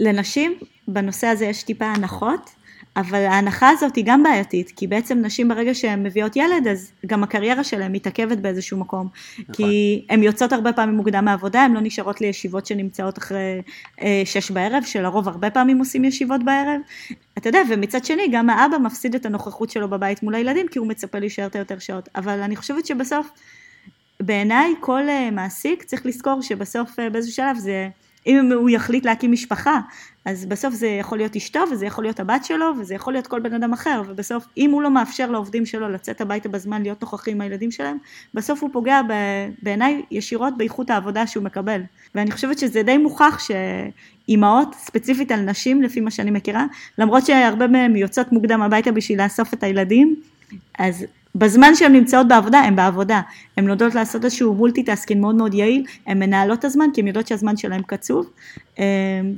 [0.00, 2.50] לנשים, בנושא הזה יש טיפה הנחות,
[2.96, 7.22] אבל ההנחה הזאת היא גם בעייתית, כי בעצם נשים ברגע שהן מביאות ילד, אז גם
[7.22, 9.08] הקריירה שלהן מתעכבת באיזשהו מקום.
[9.38, 9.54] נכון.
[9.54, 13.62] כי הן יוצאות הרבה פעמים מוקדם מהעבודה, הן לא נשארות לישיבות שנמצאות אחרי
[14.02, 16.80] אה, שש בערב, שלרוב הרבה פעמים עושים ישיבות בערב.
[17.38, 20.86] אתה יודע, ומצד שני, גם האבא מפסיד את הנוכחות שלו בבית מול הילדים, כי הוא
[20.86, 22.08] מצפה להישאר את היותר שעות.
[22.14, 23.30] אבל אני חושבת שבסוף,
[24.20, 27.88] בעיניי כל אה, מעסיק צריך לזכור שבסוף אה, באיזשהו שלב זה,
[28.26, 29.80] אם הוא יחליט להקים משפחה,
[30.24, 33.40] אז בסוף זה יכול להיות אשתו וזה יכול להיות הבת שלו וזה יכול להיות כל
[33.40, 37.34] בן אדם אחר ובסוף אם הוא לא מאפשר לעובדים שלו לצאת הביתה בזמן להיות נוכחים
[37.34, 37.96] עם הילדים שלהם,
[38.34, 39.00] בסוף הוא פוגע
[39.62, 41.80] בעיניי ישירות באיכות העבודה שהוא מקבל.
[42.14, 46.64] ואני חושבת שזה די מוכח שאימהות ספציפית על נשים לפי מה שאני מכירה
[46.98, 50.16] למרות שהרבה מהן יוצאות מוקדם הביתה בשביל לאסוף את הילדים
[50.78, 51.04] אז
[51.34, 53.20] בזמן שהן נמצאות בעבודה, הן בעבודה.
[53.56, 57.26] הן יודעות לעשות איזשהו multitasking מאוד מאוד יעיל, הן מנהלות את הזמן, כי הן יודעות
[57.26, 58.30] שהזמן שלהן קצוב.
[58.78, 58.84] אה,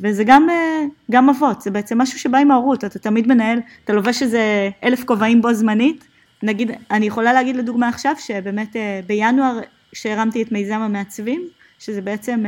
[0.00, 3.92] וזה גם, אה, גם אבות, זה בעצם משהו שבא עם ההורות, אתה תמיד מנהל, אתה
[3.92, 6.04] לובש איזה אלף כובעים בו זמנית.
[6.42, 9.61] נגיד, אני יכולה להגיד לדוגמה עכשיו, שבאמת אה, בינואר,
[9.92, 12.44] שהרמתי את מיזם המעצבים, שזה בעצם,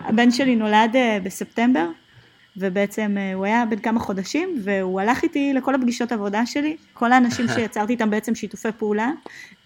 [0.00, 1.86] הבן שלי נולד בספטמבר,
[2.56, 7.12] ובעצם אה, הוא היה בן כמה חודשים והוא הלך איתי לכל הפגישות עבודה שלי, כל
[7.12, 9.10] האנשים שיצרתי איתם בעצם שיתופי פעולה,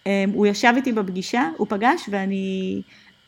[0.07, 2.83] אה, הוא ישב איתי בפגישה, הוא פגש ואני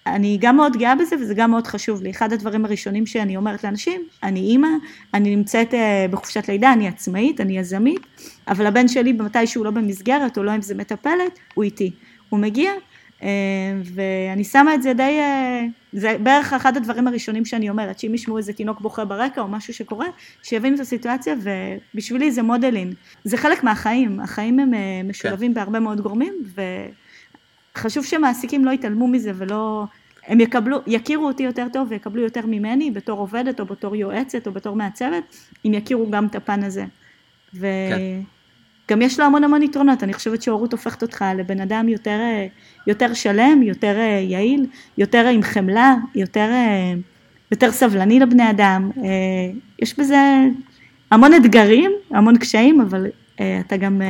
[0.07, 2.11] אני גם מאוד גאה בזה וזה גם מאוד חשוב לי.
[2.11, 4.69] אחד הדברים הראשונים שאני אומרת לאנשים, אני אימא,
[5.15, 8.01] אני נמצאת אה, בחופשת לידה, אני עצמאית, אני יזמית,
[8.49, 11.91] אבל הבן שלי במתי שהוא לא במסגרת או לא אם זה מטפלת, הוא איתי.
[12.29, 12.73] הוא מגיע
[13.85, 15.19] ואני שמה את זה די,
[15.93, 19.75] זה בערך אחד הדברים הראשונים שאני אומרת, שאם ישמעו איזה תינוק בוכה ברקע או משהו
[19.75, 20.07] שקורה,
[20.43, 22.95] שיבינו את הסיטואציה ובשבילי זה modeling.
[23.25, 24.73] זה חלק מהחיים, החיים הם
[25.09, 25.55] משולבים כן.
[25.55, 26.35] בהרבה מאוד גורמים
[27.77, 29.85] וחשוב שמעסיקים לא יתעלמו מזה ולא,
[30.27, 34.53] הם יקבלו, יכירו אותי יותר טוב ויקבלו יותר ממני בתור עובדת או בתור יועצת או
[34.53, 36.85] בתור מעצבת, אם יכירו גם את הפן הזה.
[37.55, 37.67] ו...
[37.91, 38.21] כן.
[38.91, 42.19] גם יש לו המון המון יתרונות, אני חושבת שהורות הופכת אותך לבן אדם יותר,
[42.87, 43.97] יותר שלם, יותר
[44.29, 44.67] יעיל,
[44.99, 46.49] יותר עם חמלה, יותר,
[47.51, 48.91] יותר סבלני לבני אדם,
[49.79, 50.17] יש בזה
[51.11, 54.03] המון אתגרים, המון קשיים, אבל אתה גם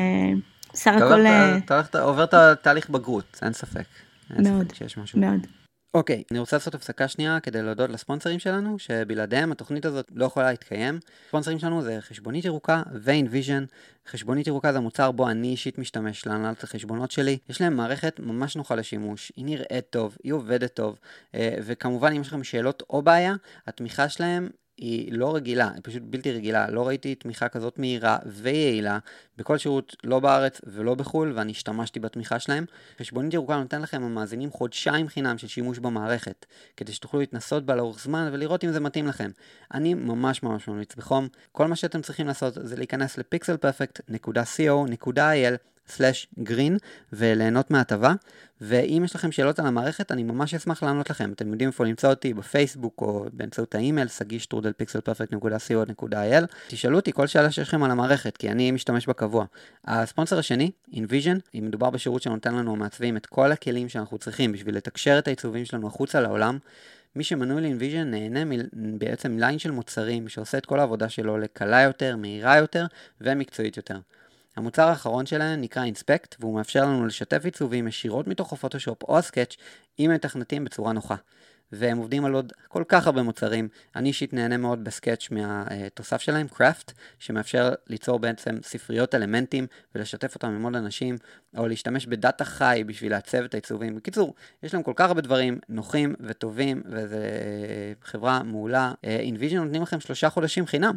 [0.73, 1.27] בסך הכל...
[1.66, 3.85] אתה עובר את התהליך בגרות, אין ספק.
[4.31, 4.73] מאוד,
[5.14, 5.47] מאוד.
[5.94, 10.24] אוקיי, okay, אני רוצה לעשות הפסקה שנייה כדי להודות לספונסרים שלנו, שבלעדיהם התוכנית הזאת לא
[10.24, 11.00] יכולה להתקיים.
[11.26, 13.66] הספונסרים שלנו זה חשבונית ירוקה ו-InVision.
[14.09, 17.38] חשבונית ירוקה זה המוצר בו אני אישית משתמש להנהלת החשבונות שלי.
[17.48, 20.98] יש להם מערכת ממש נוחה לשימוש, היא נראית טוב, היא עובדת טוב,
[21.35, 23.35] אה, וכמובן אם יש לכם שאלות או בעיה,
[23.66, 24.48] התמיכה שלהם
[24.81, 26.71] היא לא רגילה, היא פשוט בלתי רגילה.
[26.71, 28.99] לא ראיתי תמיכה כזאת מהירה ויעילה
[29.37, 32.64] בכל שירות, לא בארץ ולא בחו"ל, ואני השתמשתי בתמיכה שלהם.
[33.01, 38.03] חשבונית ירוקה נותן לכם המאזינים חודשיים חינם של שימוש במערכת, כדי שתוכלו להתנסות בה לאורך
[38.03, 39.31] זמן ולראות אם זה מתאים לכם.
[39.75, 41.29] אני ממש ממש ממליץ בחום.
[41.53, 45.69] כל מה שאתם צריכים לעשות זה להיכנס לפיקסלפרפקט.co.il
[46.38, 46.79] green
[47.12, 48.14] וליהנות מההטבה.
[48.61, 51.33] ואם יש לכם שאלות על המערכת, אני ממש אשמח לענות לכם.
[51.33, 56.46] אתם יודעים איפה למצוא אותי, בפייסבוק או באמצעות האימייל, שגיא שטרודל pixelperfect.co.il.
[56.68, 59.44] תשאלו אותי כל שאלה שיש לכם על המערכת, כי אני משתמש בה קבוע.
[59.85, 64.76] הספונסר השני, InVision, אם מדובר בשירות שנותן לנו מעצבים את כל הכלים שאנחנו צריכים בשביל
[64.76, 66.59] לתקשר את העיצובים שלנו החוצה לעולם,
[67.16, 71.83] מי שמנוי ל-InVision נהנה מ- בעצם line של מוצרים שעושה את כל העבודה שלו לקלה
[71.83, 72.87] יותר, מהירה יותר
[73.20, 73.98] ומקצועית יותר.
[74.61, 79.57] המוצר האחרון שלהם נקרא אינספקט, והוא מאפשר לנו לשתף עיצובים ישירות מתוך הפוטושופ או הסקאץ'
[79.99, 81.16] עם מתכנתים בצורה נוחה.
[81.73, 83.68] והם עובדים על עוד כל כך הרבה מוצרים.
[83.96, 90.49] אני אישית נהנה מאוד בסקאץ' מהתוסף שלהם, קראפט, שמאפשר ליצור בעצם ספריות אלמנטים ולשתף אותם
[90.49, 91.16] עם עוד אנשים,
[91.57, 93.96] או להשתמש בדאטה חי בשביל לעצב את העיצובים.
[93.96, 97.16] בקיצור, יש להם כל כך הרבה דברים נוחים וטובים, וזו
[98.03, 98.92] חברה מעולה.
[99.03, 100.94] InVision נותנים לכם שלושה חודשים חינם.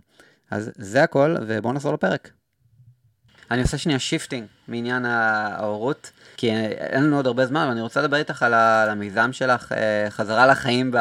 [0.51, 2.29] אז זה הכל, ובואו נחזור לפרק.
[3.51, 8.17] אני עושה שנייה shifting מעניין ההורות, כי אין לנו עוד הרבה זמן, ואני רוצה לדבר
[8.17, 8.53] איתך על
[8.89, 10.91] המיזם שלך, אה, חזרה לחיים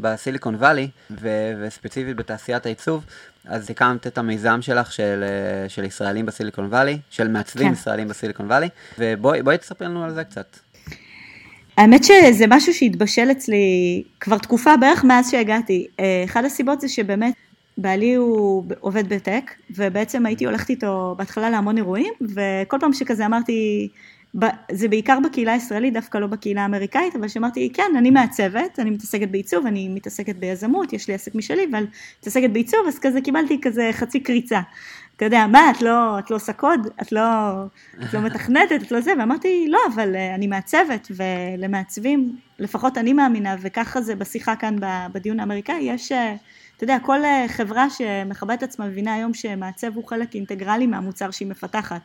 [0.00, 3.04] בסיליקון וואלי, ו- וספציפית בתעשיית העיצוב,
[3.44, 7.72] אז הקמת את המיזם שלך של, אה, של ישראלים בסיליקון וואלי, של מעצבים כן.
[7.72, 10.56] ישראלים בסיליקון וואלי, ובואי תספרי לנו על זה קצת.
[11.76, 15.86] האמת שזה משהו שהתבשל אצלי כבר תקופה בערך מאז שהגעתי.
[16.00, 17.34] אה, אחת הסיבות זה שבאמת
[17.78, 23.88] בעלי הוא עובד בטק, ובעצם הייתי הולכת איתו בהתחלה להמון אירועים, וכל פעם שכזה אמרתי,
[24.72, 29.28] זה בעיקר בקהילה הישראלית, דווקא לא בקהילה האמריקאית, אבל שאמרתי, כן, אני מעצבת, אני מתעסקת
[29.28, 31.86] בעיצוב, אני מתעסקת ביזמות, יש לי עסק משלי, אבל
[32.20, 34.60] מתעסקת בעיצוב, אז כזה קיבלתי כזה חצי קריצה.
[35.16, 37.20] אתה יודע, מה, את לא, את לא עושה קוד, את לא,
[38.02, 43.12] את לא מתכנתת, את לא זה, ואמרתי, לא, אבל אה, אני מעצבת, ולמעצבים, לפחות אני
[43.12, 44.76] מאמינה, וככה זה בשיחה כאן
[45.12, 46.34] בדיון האמריקאי, יש אה,
[46.80, 51.48] אתה יודע, כל אה, חברה שמכבדת עצמה מבינה היום שמעצב הוא חלק אינטגרלי מהמוצר שהיא
[51.48, 52.00] מפתחת.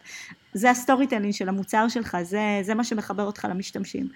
[0.54, 4.08] זה ה storytelling של המוצר שלך, זה, זה מה שמחבר אותך למשתמשים.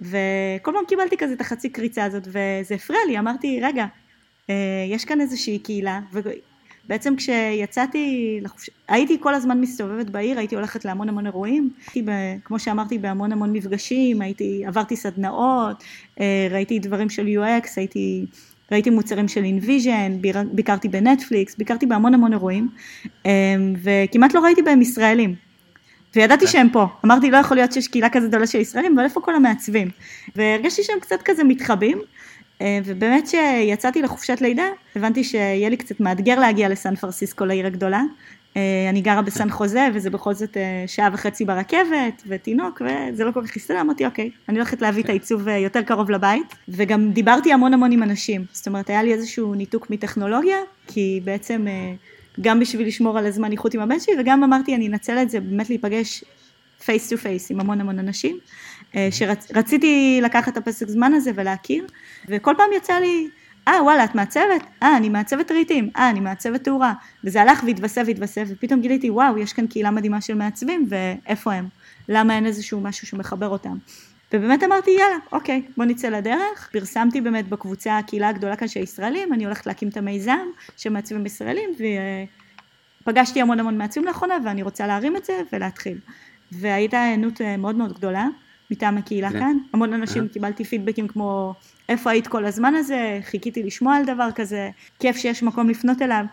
[0.00, 3.86] וכל פעם קיבלתי כזה את החצי קריצה הזאת, וזה הפריע לי, אמרתי, רגע,
[4.50, 4.54] אה,
[4.88, 8.70] יש כאן איזושהי קהילה, ובעצם כשיצאתי, לחופש...
[8.88, 12.10] הייתי כל הזמן מסתובבת בעיר, הייתי הולכת להמון המון אירועים, הייתי, ב...
[12.44, 15.84] כמו שאמרתי, בהמון המון מפגשים, הייתי, עברתי סדנאות,
[16.20, 18.26] אה, ראיתי דברים של UX, הייתי...
[18.72, 20.12] ראיתי מוצרים של InVision,
[20.52, 22.68] ביקרתי בנטפליקס, ביקרתי בהמון המון אירועים,
[23.24, 23.30] אמ,
[23.82, 25.34] וכמעט לא ראיתי בהם ישראלים.
[26.16, 29.20] וידעתי שהם פה, אמרתי לא יכול להיות שיש קהילה כזה גדולה של ישראלים, אבל איפה
[29.20, 29.88] כל המעצבים?
[30.36, 31.98] והרגשתי שהם קצת כזה מתחבאים,
[32.60, 37.98] אה, ובאמת כשיצאתי לחופשת לידה, הבנתי שיהיה לי קצת מאתגר להגיע לסן פרסיסקו לעיר הגדולה,
[37.98, 38.06] אה,
[38.90, 43.46] אני גרה בסן חוזה וזה בכל זאת אה, שעה וחצי ברכבת ותינוק וזה לא כל
[43.46, 46.54] כך הסתדר, אמרתי אוקיי, אני הולכת להביא את העיצוב אה, יותר קרוב לבית.
[46.68, 51.66] וגם דיברתי המון המון עם אנשים, זאת אומרת היה לי איזשהו ניתוק מטכנולוגיה כי בעצם
[52.40, 55.40] גם בשביל לשמור על הזמן איכות עם הבן שלי וגם אמרתי אני אנצל את זה
[55.40, 56.24] באמת להיפגש
[56.84, 58.38] face to face עם המון המון אנשים
[59.10, 61.86] שרציתי לקחת את הפסק זמן הזה ולהכיר.
[62.28, 63.28] וכל פעם יצא לי
[63.68, 64.62] אה וואלה את מעצבת?
[64.82, 66.92] אה אני מעצבת רהיטים, אה אני מעצבת תאורה
[67.24, 71.68] וזה הלך והתווסף והתווסף ופתאום גיליתי וואו יש כאן קהילה מדהימה של מעצבים ואיפה הם?
[72.08, 73.76] למה אין איזשהו משהו שמחבר אותם?
[74.32, 79.32] ובאמת אמרתי יאללה אוקיי בוא נצא לדרך פרסמתי באמת בקבוצה הקהילה הגדולה כאן של ישראלים
[79.32, 80.46] אני הולכת להקים את המיזם
[80.76, 81.70] של מעצבים ישראלים
[83.02, 85.98] ופגשתי המון המון מעצבים לאחרונה ואני רוצה להרים את זה ולהתחיל
[86.52, 88.26] והייתה הענות אה, מאוד מאוד גדולה
[88.72, 89.38] מטעם הקהילה כן.
[89.38, 91.54] כאן המון אנשים קיבלתי פידבקים כמו
[91.88, 96.24] איפה היית כל הזמן הזה, חיכיתי לשמוע על דבר כזה, כיף שיש מקום לפנות אליו.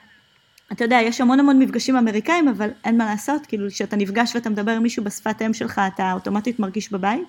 [0.71, 4.49] אתה יודע, יש המון המון מפגשים אמריקאים, אבל אין מה לעשות, כאילו כשאתה נפגש ואתה
[4.49, 7.27] מדבר עם מישהו בשפת אם שלך, אתה אוטומטית מרגיש בבית.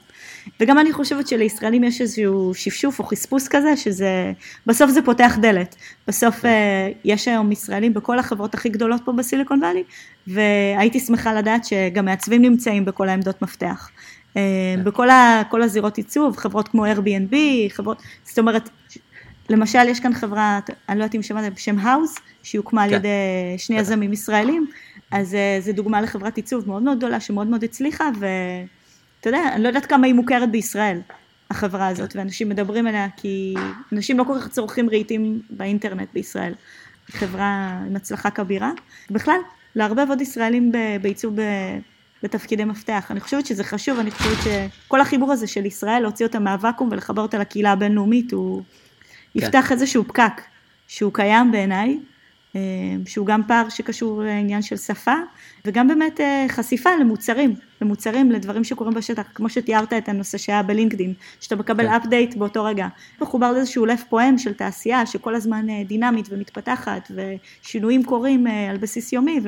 [0.60, 4.32] וגם אני חושבת שלישראלים יש איזשהו שפשוף או חספוס כזה, שזה,
[4.66, 5.76] בסוף זה פותח דלת.
[6.08, 9.82] בסוף אה, יש היום ישראלים בכל החברות הכי גדולות פה בסיליקון וואלי,
[10.26, 13.90] והייתי שמחה לדעת שגם מעצבים נמצאים בכל העמדות מפתח.
[14.36, 14.42] אה,
[14.76, 14.84] כן.
[14.84, 17.34] בכל ה, הזירות עיצוב, חברות כמו Airbnb,
[17.70, 18.68] חברות, זאת אומרת,
[19.50, 22.96] למשל יש כאן חברה, אני לא יודעת אם שמעתם, בשם האוס, שהיא הוקמה על כן.
[22.96, 23.08] ידי
[23.56, 24.66] שני יזמים ישראלים,
[25.10, 29.62] אז אה, זו דוגמה לחברת עיצוב מאוד מאוד גדולה, שמאוד מאוד הצליחה, ואתה יודע, אני
[29.62, 31.00] לא יודעת כמה היא מוכרת בישראל,
[31.50, 32.18] החברה הזאת, כן.
[32.18, 33.54] ואנשים מדברים עליה, כי
[33.92, 36.54] אנשים לא כל כך צורכים רהיטים באינטרנט בישראל.
[37.10, 38.70] חברה עם הצלחה כבירה.
[39.10, 39.38] בכלל,
[39.74, 41.36] לערבב עוד ישראלים בעיצוב
[42.22, 43.06] בתפקידי מפתח.
[43.10, 44.38] אני חושבת שזה חשוב, אני חושבת
[44.86, 49.38] שכל החיבור הזה של ישראל, להוציא אותה מהוואקום ולחבר אותה לקהילה הבינלאומית, הוא כן.
[49.38, 50.42] יפתח איזשהו פקק
[50.88, 51.98] שהוא קיים בעיניי,
[52.56, 52.60] אה,
[53.06, 55.14] שהוא גם פער שקשור לעניין של שפה,
[55.64, 61.14] וגם באמת אה, חשיפה למוצרים, למוצרים, לדברים שקורים בשטח, כמו שתיארת את הנושא שהיה בלינקדין,
[61.40, 61.92] שאתה מקבל כן.
[61.92, 62.88] אפדייט באותו רגע.
[63.20, 69.12] מחובר לאיזשהו לב פועם של תעשייה שכל הזמן אה, דינמית ומתפתחת, ושינויים קורים על בסיס
[69.12, 69.40] יומי,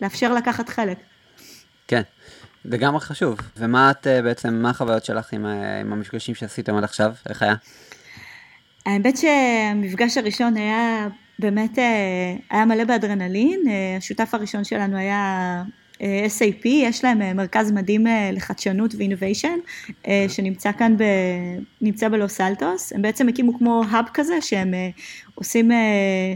[0.00, 0.98] ולאפשר לקחת חלק.
[1.88, 2.02] כן,
[2.64, 3.38] לגמרי חשוב.
[3.56, 7.12] ומה את אה, בעצם, מה החוויות שלך עם, אה, עם המפגשים שעשיתם עד עכשיו?
[7.28, 7.54] איך היה?
[8.86, 11.84] האמת שהמפגש הראשון היה באמת, אה,
[12.50, 13.60] היה מלא באדרנלין.
[13.98, 15.62] השותף הראשון שלנו היה
[16.00, 19.58] SAP, יש להם מרכז מדהים לחדשנות ואינוביישן,
[20.28, 21.02] שנמצא כאן, ב,
[21.80, 24.74] נמצא בלוס אלטוס, הם בעצם הקימו כמו האב כזה, שהם
[25.34, 25.70] עושים,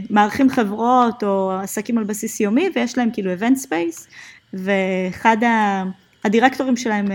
[0.09, 4.07] מארחים חברות או עסקים על בסיס יומי, ויש להם כאילו event space,
[4.53, 5.37] ואחד
[6.23, 7.05] הדירקטורים שלהם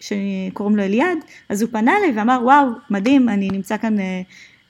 [0.00, 3.96] שקוראים לו אליעד, אז הוא פנה אליי ואמר, וואו, מדהים, אני נמצא כאן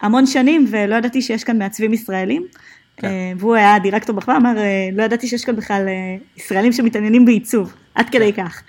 [0.00, 2.46] המון שנים ולא ידעתי שיש כאן מעצבים ישראלים.
[2.96, 3.08] כן.
[3.08, 7.24] אה, והוא היה דירקטור בחברה, אמר, אה, לא ידעתי שיש כאן בכלל אה, ישראלים שמתעניינים
[7.24, 8.44] בעיצוב, עד כדי כן.
[8.44, 8.62] כך.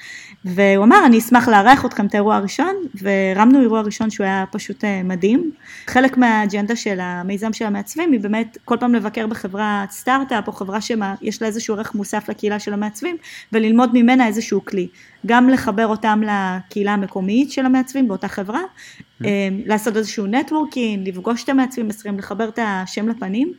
[0.45, 4.83] והוא אמר, אני אשמח לארח אתכם את האירוע הראשון, והרמנו אירוע ראשון שהוא היה פשוט
[5.03, 5.51] מדהים.
[5.87, 10.81] חלק מהאג'נדה של המיזם של המעצבים היא באמת כל פעם לבקר בחברת סטארט-אפ, או חברה
[10.81, 13.17] שיש לה איזשהו ערך מוסף לקהילה של המעצבים,
[13.53, 14.87] וללמוד ממנה איזשהו כלי.
[15.25, 19.25] גם לחבר אותם לקהילה המקומית של המעצבים באותה חברה, mm-hmm.
[19.65, 23.53] לעשות איזשהו נטוורקינג, לפגוש את המעצבים, לחבר את השם לפנים.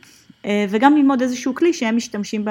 [0.45, 2.45] אה, וגם ללמוד איזשהו כלי שהם משתמשים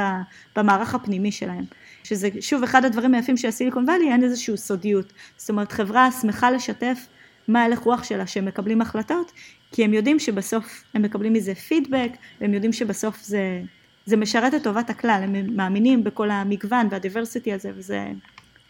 [0.57, 1.65] במערך הפנימי שלהם.
[2.07, 5.13] שזה שוב אחד הדברים היפים של הסיליקון וואלי, אין איזושהי סודיות.
[5.37, 7.07] זאת אומרת חברה שמחה לשתף
[7.49, 9.33] מה הלך רוח שלה שהם מקבלים החלטות,
[9.73, 13.63] כי הם יודעים שבסוף הם מקבלים מזה פידבק, והם יודעים שבסוף זה,
[14.07, 18.07] זה משרת את טובת הכלל, הם מאמינים בכל המגוון והדיברסיטי הזה, וזה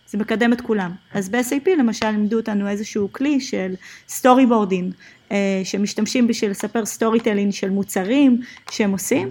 [0.09, 0.92] זה מקדם את כולם.
[1.14, 3.75] אז ב-SAP למשל לימדו אותנו איזשהו כלי של
[4.09, 4.95] storyboarding,
[5.33, 9.31] אה, שמשתמשים בשביל לספר storytelling של מוצרים שהם עושים.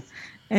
[0.52, 0.58] מה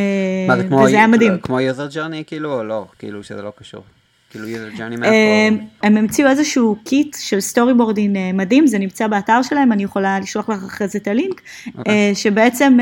[0.56, 1.38] זה אה, כמו, וזה היה מדהים.
[1.38, 3.82] כמו user journey כאילו או לא, כאילו שזה לא קשור.
[4.30, 4.46] כאילו
[4.76, 5.14] journey map או.
[5.14, 5.48] אה,
[5.82, 10.64] הם המציאו איזשהו kit של storyboarding מדהים, זה נמצא באתר שלהם, אני יכולה לשלוח לך
[10.64, 11.40] אחרי זה את הלינק.
[11.78, 12.14] אוקיי.
[12.14, 12.78] שבעצם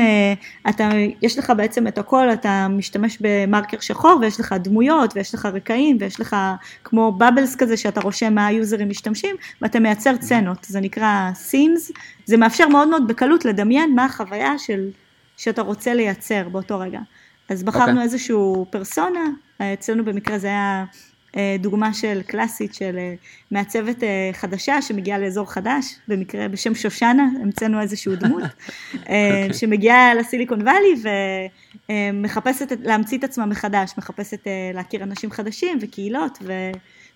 [0.69, 0.89] אתה,
[1.21, 5.97] יש לך בעצם את הכל, אתה משתמש במרקר שחור ויש לך דמויות ויש לך רקעים
[5.99, 6.35] ויש לך
[6.83, 11.91] כמו בבלס כזה שאתה רושם מה היוזרים משתמשים ואתה מייצר צנות, זה נקרא סינס,
[12.25, 14.89] זה מאפשר מאוד מאוד בקלות לדמיין מה החוויה של,
[15.37, 16.99] שאתה רוצה לייצר באותו רגע.
[17.49, 17.89] אז בחרנו okay.
[17.89, 18.03] אוקיי.
[18.03, 19.29] איזשהו פרסונה,
[19.61, 20.85] אצלנו במקרה זה היה
[21.37, 23.13] אה, דוגמה של קלאסית של אה,
[23.51, 28.93] מעצבת אה, חדשה שמגיעה לאזור חדש, במקרה בשם שושנה, המצאנו איזשהו דמות, okay.
[28.93, 29.53] אוקיי.
[29.53, 30.95] שמגיעה לסיליקון וואלי
[31.89, 36.39] ומחפשת להמציא את עצמה מחדש, מחפשת להכיר אנשים חדשים וקהילות,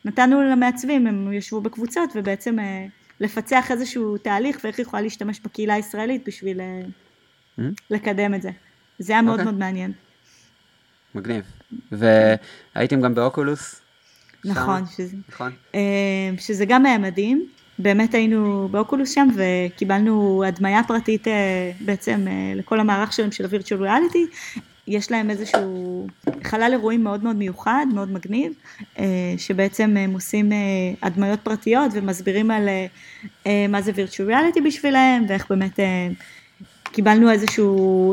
[0.05, 2.58] ונתנו למעצבים, הם ישבו בקבוצות ובעצם
[3.19, 6.62] לפצח איזשהו תהליך ואיך היא יכולה להשתמש בקהילה הישראלית בשביל.
[7.89, 8.50] לקדם את זה.
[9.00, 9.34] זה היה מאוד.
[9.34, 9.45] אוקיי.
[9.45, 9.91] מאוד מעניין.
[11.15, 11.43] מגניב.
[11.91, 13.82] והייתם גם באוקולוס?
[14.45, 15.52] נכון, שזה, נכון.
[15.76, 15.80] אה,
[16.38, 17.45] שזה גם היה מדהים.
[17.80, 23.82] באמת היינו באוקולוס שם וקיבלנו הדמיה פרטית אה, בעצם אה, לכל המערך שלהם של ה-Virtual
[23.82, 24.60] Reality.
[24.88, 26.08] יש להם איזשהו
[26.43, 28.54] חלל אירועים מאוד מאוד מיוחד, מאוד מגניב,
[29.38, 30.52] שבעצם הם עושים
[31.02, 32.69] הדמיות פרטיות ומסבירים על
[33.69, 35.80] מה זה virtual reality בשבילם ואיך באמת
[36.91, 37.65] קיבלנו איזושהי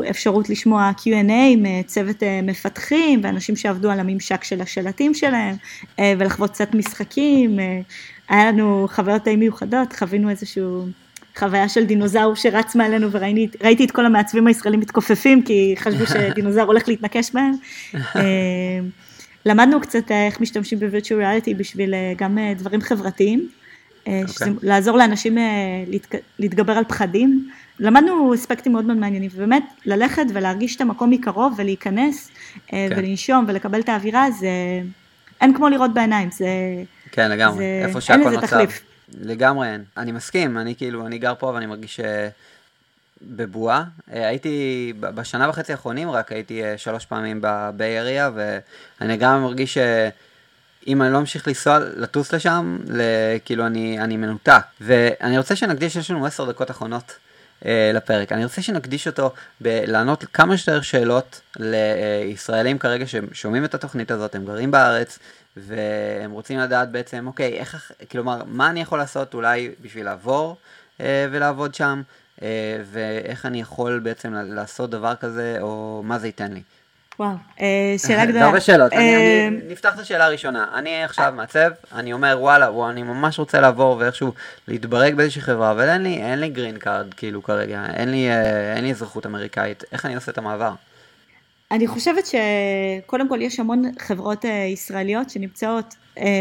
[0.09, 1.81] אפשרות לשמוע Q&A עם אה,
[2.23, 5.55] אה, מפתחים ואנשים שעבדו על הממשק של השלטים שלהם
[5.99, 7.59] אה, ולחוות קצת משחקים,
[8.29, 10.63] היה לנו חוויות די מיוחדות, חווינו איזושהי
[11.37, 16.87] חוויה של דינוזאור שרץ מעלינו וראיתי את כל המעצבים הישראלים מתכופפים כי חשבו שדינוזאור הולך
[16.87, 17.53] להתנקש בהם.
[19.45, 23.49] למדנו קצת איך משתמשים בווירטואל ריאליטי בשביל גם דברים חברתיים.
[23.49, 24.09] Okay.
[24.29, 24.53] אוקיי.
[24.61, 25.37] לעזור לאנשים
[26.39, 32.29] להתגבר על פחדים, למדנו אספקטים מאוד מאוד מעניינים, ובאמת ללכת ולהרגיש את המקום מקרוב ולהיכנס
[32.73, 32.95] אה, כן.
[32.97, 34.49] ולנשום ולקבל את האווירה, זה
[35.41, 36.47] אין כמו לראות בעיניים, זה...
[37.11, 37.83] כן, לגמרי, זה...
[37.87, 38.63] איפה שהכל נוצר.
[39.21, 39.83] לגמרי אין.
[39.97, 42.29] אני מסכים, אני כאילו, אני גר פה ואני מרגיש אה,
[43.21, 43.83] בבועה.
[44.13, 48.29] אה, הייתי, בשנה וחצי האחרונים רק הייתי שלוש פעמים בביי אריה,
[49.01, 52.77] ואני גם מרגיש שאם אני לא אמשיך לנסוע, לטוס לשם,
[53.45, 54.61] כאילו אני, אני מנותק.
[54.81, 57.26] ואני רוצה שנקדיש, יש לנו עשר דקות אחרונות.
[57.65, 58.31] אה, לפרק.
[58.31, 64.45] אני רוצה שנקדיש אותו בלענות כמה שיותר שאלות לישראלים כרגע ששומעים את התוכנית הזאת, הם
[64.45, 65.19] גרים בארץ,
[65.57, 70.57] והם רוצים לדעת בעצם, אוקיי, איך, כלומר, מה אני יכול לעשות אולי בשביל לעבור
[71.01, 72.01] אה, ולעבוד שם,
[72.41, 72.47] אה,
[72.91, 76.61] ואיך אני יכול בעצם לעשות דבר כזה, או מה זה ייתן לי.
[77.19, 78.45] וואו, אה, שאלה גדולה.
[78.45, 80.65] הרבה שאלות, אה, נפתח את השאלה הראשונה.
[80.73, 84.33] אני עכשיו מעצב, אני אומר וואלה, אני ממש רוצה לעבור ואיכשהו
[84.67, 88.75] להתברג באיזושהי חברה, אבל אין לי, אין לי green card כאילו כרגע, אין לי, אה,
[88.75, 90.71] אין לי אזרחות אמריקאית, איך אני עושה את המעבר?
[91.71, 95.95] אני חושבת שקודם כל יש המון חברות ישראליות שנמצאות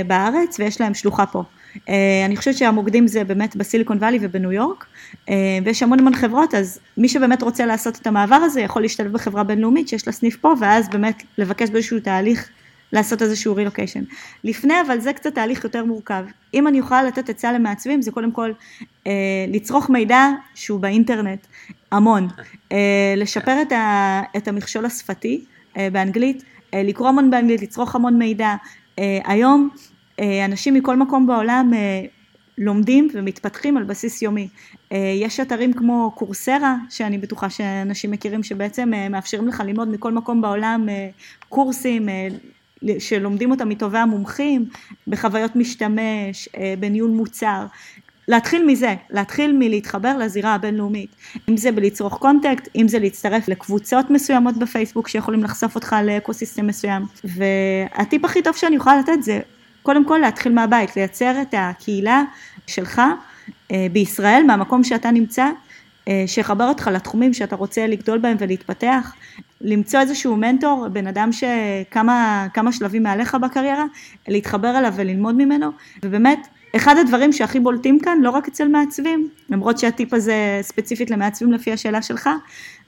[0.07, 1.43] בארץ ויש להן שלוחה פה.
[1.89, 4.87] אה, אני חושבת שהמוקדים זה באמת בסיליקון וואלי ובניו יורק,
[5.29, 9.13] אה, ויש המון המון חברות, אז מי שבאמת רוצה לעשות את המעבר הזה יכול להשתלב
[9.13, 12.49] בחברה בינלאומית שיש לה סניף פה, ואז באמת לבקש באיזשהו תהליך
[12.93, 14.03] לעשות איזשהו רילוקיישן.
[14.45, 16.25] לפני אבל זה קצת תהליך יותר מורכב.
[16.55, 18.53] אם אני יכולה לתת עצה למעצבים זה קודם כל
[19.07, 19.13] אה,
[19.49, 21.47] לצרוך מידע שהוא באינטרנט,
[21.93, 22.29] המון.
[22.73, 25.45] אה, לשפר את, ה, את המכשול השפתי
[25.77, 26.43] אה, באנגלית,
[26.75, 28.55] אה, לקרוא המון באנגלית, לצרוך המון מידע,
[29.25, 29.71] היום
[30.21, 31.73] אנשים מכל מקום בעולם
[32.59, 34.49] לומדים ומתפתחים על בסיס יומי.
[34.91, 40.89] יש אתרים כמו קורסרה, שאני בטוחה שאנשים מכירים, שבעצם מאפשרים לך ללמוד מכל מקום בעולם
[41.49, 42.09] קורסים
[42.99, 44.65] שלומדים אותם מטובי המומחים,
[45.07, 46.49] בחוויות משתמש,
[46.81, 47.67] בניהול מוצר.
[48.29, 51.17] להתחיל מזה, להתחיל מלהתחבר לזירה הבינלאומית,
[51.49, 56.67] אם זה בליצור contact, אם זה להצטרף לקבוצות מסוימות בפייסבוק שיכולים לחשוף אותך ל ecosystem
[56.67, 59.41] מסוים, והטיפ הכי טוב שאני יכולה לתת זה
[59.87, 62.23] קודם כל להתחיל מהבית, לייצר את הקהילה
[62.67, 63.03] שלך
[63.73, 65.51] אה, בישראל, מהמקום שאתה נמצא,
[66.09, 69.15] אה, שיחבר אותך לתחומים שאתה רוצה לגדול בהם ולהתפתח,
[69.61, 73.85] למצוא איזשהו מנטור, בן אדם שכמה כמה שלבים מעליך בקריירה,
[74.29, 75.71] להתחבר אליו וללמוד ממנו,
[76.03, 81.53] ובאמת אחד הדברים שהכי בולטים כאן, לא רק אצל מעצבים, למרות שהטיפ הזה ספציפית למעצבים
[81.53, 82.31] לפי השאלה שלך,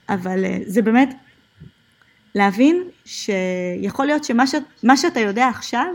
[0.09, 1.13] אבל אה, זה באמת
[2.35, 4.55] להבין שיכול להיות שמה ש,
[4.95, 5.85] שאתה יודע עכשיו,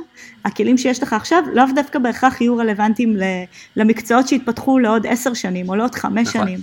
[0.45, 3.17] הכלים שיש לך עכשיו, לאו דווקא בהכרח יהיו רלוונטיים
[3.77, 6.47] למקצועות שהתפתחו לעוד עשר שנים או לעוד חמש נכון.
[6.47, 6.61] שנים.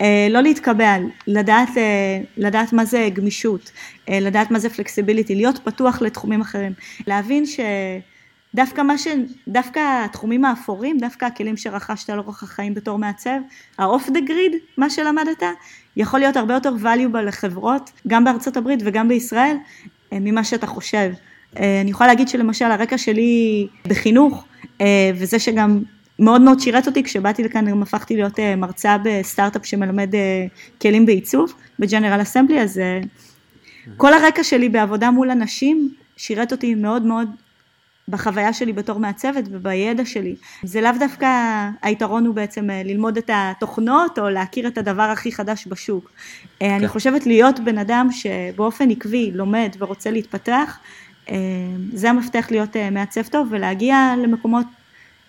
[0.00, 0.96] אה, לא להתקבע,
[1.26, 3.70] לדעת, אה, לדעת מה זה גמישות,
[4.08, 6.72] לדעת מה זה פלקסיביליטי, להיות פתוח לתחומים אחרים,
[7.06, 7.60] להבין ש...
[8.54, 9.08] דווקא מה ש...
[9.48, 13.38] דווקא התחומים האפורים, דווקא הכלים שרכשת לאורך החיים בתור מעצב,
[13.78, 15.42] ה-off the grid, מה שלמדת,
[15.96, 19.56] יכול להיות הרבה יותר valuable לחברות, גם בארצות הברית וגם בישראל,
[20.12, 21.12] אה, ממה שאתה חושב.
[21.58, 24.44] אה, אני יכולה להגיד שלמשל הרקע שלי בחינוך,
[24.80, 25.82] אה, וזה שגם
[26.18, 30.10] מאוד מאוד שירת אותי, כשבאתי לכאן גם הפכתי להיות מרצה בסטארט-אפ שמלמד
[30.82, 32.80] כלים בעיצוב, בג'נרל אסמבלי, אז
[33.96, 37.28] כל הרקע שלי בעבודה מול אנשים שירת אותי מאוד מאוד
[38.08, 40.34] בחוויה שלי בתור מעצבת ובידע שלי.
[40.62, 41.28] זה לאו דווקא
[41.82, 46.10] היתרון הוא בעצם אה, ללמוד את התוכנות או להכיר את הדבר הכי חדש בשוק.
[46.62, 46.74] אה, כן.
[46.74, 50.78] אני חושבת להיות בן אדם שבאופן עקבי לומד ורוצה להתפתח,
[51.30, 51.36] אה,
[51.92, 54.66] זה המפתח להיות מעצב טוב ולהגיע למקומות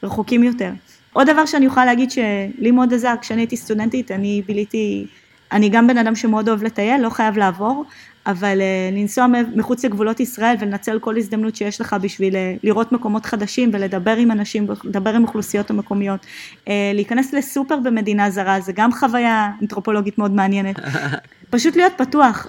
[0.04, 0.72] רחוקים יותר.
[1.14, 5.08] עוד דבר שאני יכולה להגיד שלי מאוד עזר, כשאני הייתי סטודנטית, אני ביליתי,
[5.52, 7.86] אני גם בן אדם שמאוד אוהב לטייל, לא חייב לעבור,
[8.28, 13.26] אבל אה, לנסוע מחוץ לגבולות ישראל ולנצל כל הזדמנות שיש לך בשביל אה, לראות מקומות
[13.26, 16.26] חדשים ולדבר עם אנשים, לדבר עם אוכלוסיות המקומיות,
[16.68, 20.76] אה, להיכנס לסופר במדינה זרה זה גם חוויה אנתרופולוגית מאוד מעניינת,
[21.50, 22.48] פשוט להיות פתוח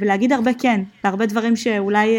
[0.00, 2.16] ולהגיד הרבה כן, להרבה דברים שאולי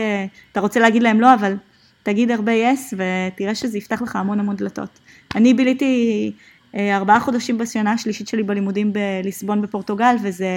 [0.52, 1.56] אתה רוצה להגיד להם לא אבל
[2.04, 5.00] תגיד הרבה יס ותראה שזה יפתח לך המון המון דלתות.
[5.36, 6.32] אני ביליתי
[6.76, 10.48] ארבעה חודשים בשנה השלישית שלי בלימודים בליסבון בפורטוגל וזה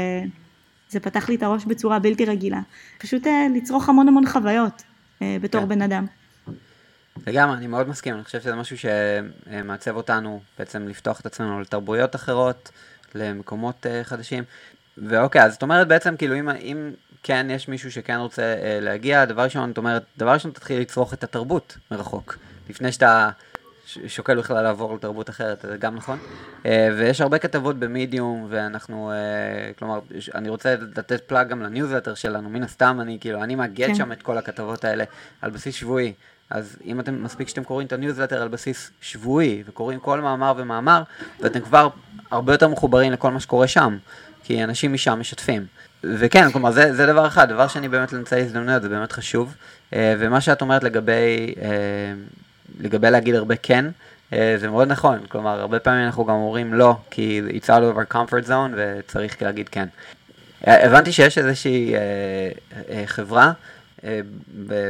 [0.88, 2.60] זה פתח לי את הראש בצורה בלתי רגילה.
[2.98, 4.82] פשוט אה, לצרוך המון המון חוויות
[5.22, 5.68] אה, בתור כן.
[5.68, 6.06] בן אדם.
[7.26, 12.14] לגמרי, אני מאוד מסכים, אני חושב שזה משהו שמעצב אותנו בעצם לפתוח את עצמנו לתרבויות
[12.14, 12.70] אחרות,
[13.14, 14.44] למקומות uh, חדשים.
[14.98, 16.90] ואוקיי, אז את אומרת בעצם, כאילו, אם, אם
[17.22, 21.24] כן יש מישהו שכן רוצה להגיע, דבר ראשון, את אומרת, דבר ראשון תתחיל לצרוך את
[21.24, 23.30] התרבות מרחוק, לפני שאתה
[24.06, 26.18] שוקל בכלל לעבור לתרבות אחרת, זה גם נכון.
[26.66, 30.00] אה, ויש הרבה כתבות במדיום, ואנחנו, אה, כלומר,
[30.34, 33.94] אני רוצה לתת plug גם לניוזלטר שלנו, מן הסתם, אני כאילו, אני מאגד כן.
[33.94, 35.04] שם את כל הכתבות האלה
[35.42, 36.12] על בסיס שבועי.
[36.50, 41.02] אז אם אתם, מספיק שאתם קוראים את הניוזלטר על בסיס שבועי, וקוראים כל מאמר ומאמר,
[41.40, 41.88] ואתם כבר
[42.30, 43.98] הרבה יותר מחוברים לכל מה שקורה שם,
[44.42, 45.66] כי אנשים משם משתפים.
[46.04, 47.48] וכן, כלומר, זה, זה דבר אחד.
[47.48, 49.54] דבר שני, באמת לנצל הזדמנויות, זה באמת חשוב.
[49.94, 51.54] אה, ומה שאת אומרת לגבי
[52.80, 53.84] לגבי להגיד הרבה כן,
[54.32, 57.98] אה, זה מאוד נכון, כלומר, הרבה פעמים אנחנו גם אומרים לא, כי it's out of
[57.98, 59.86] our comfort zone וצריך להגיד כן.
[60.64, 62.00] הבנתי שיש איזושהי אה,
[62.88, 63.52] אה, חברה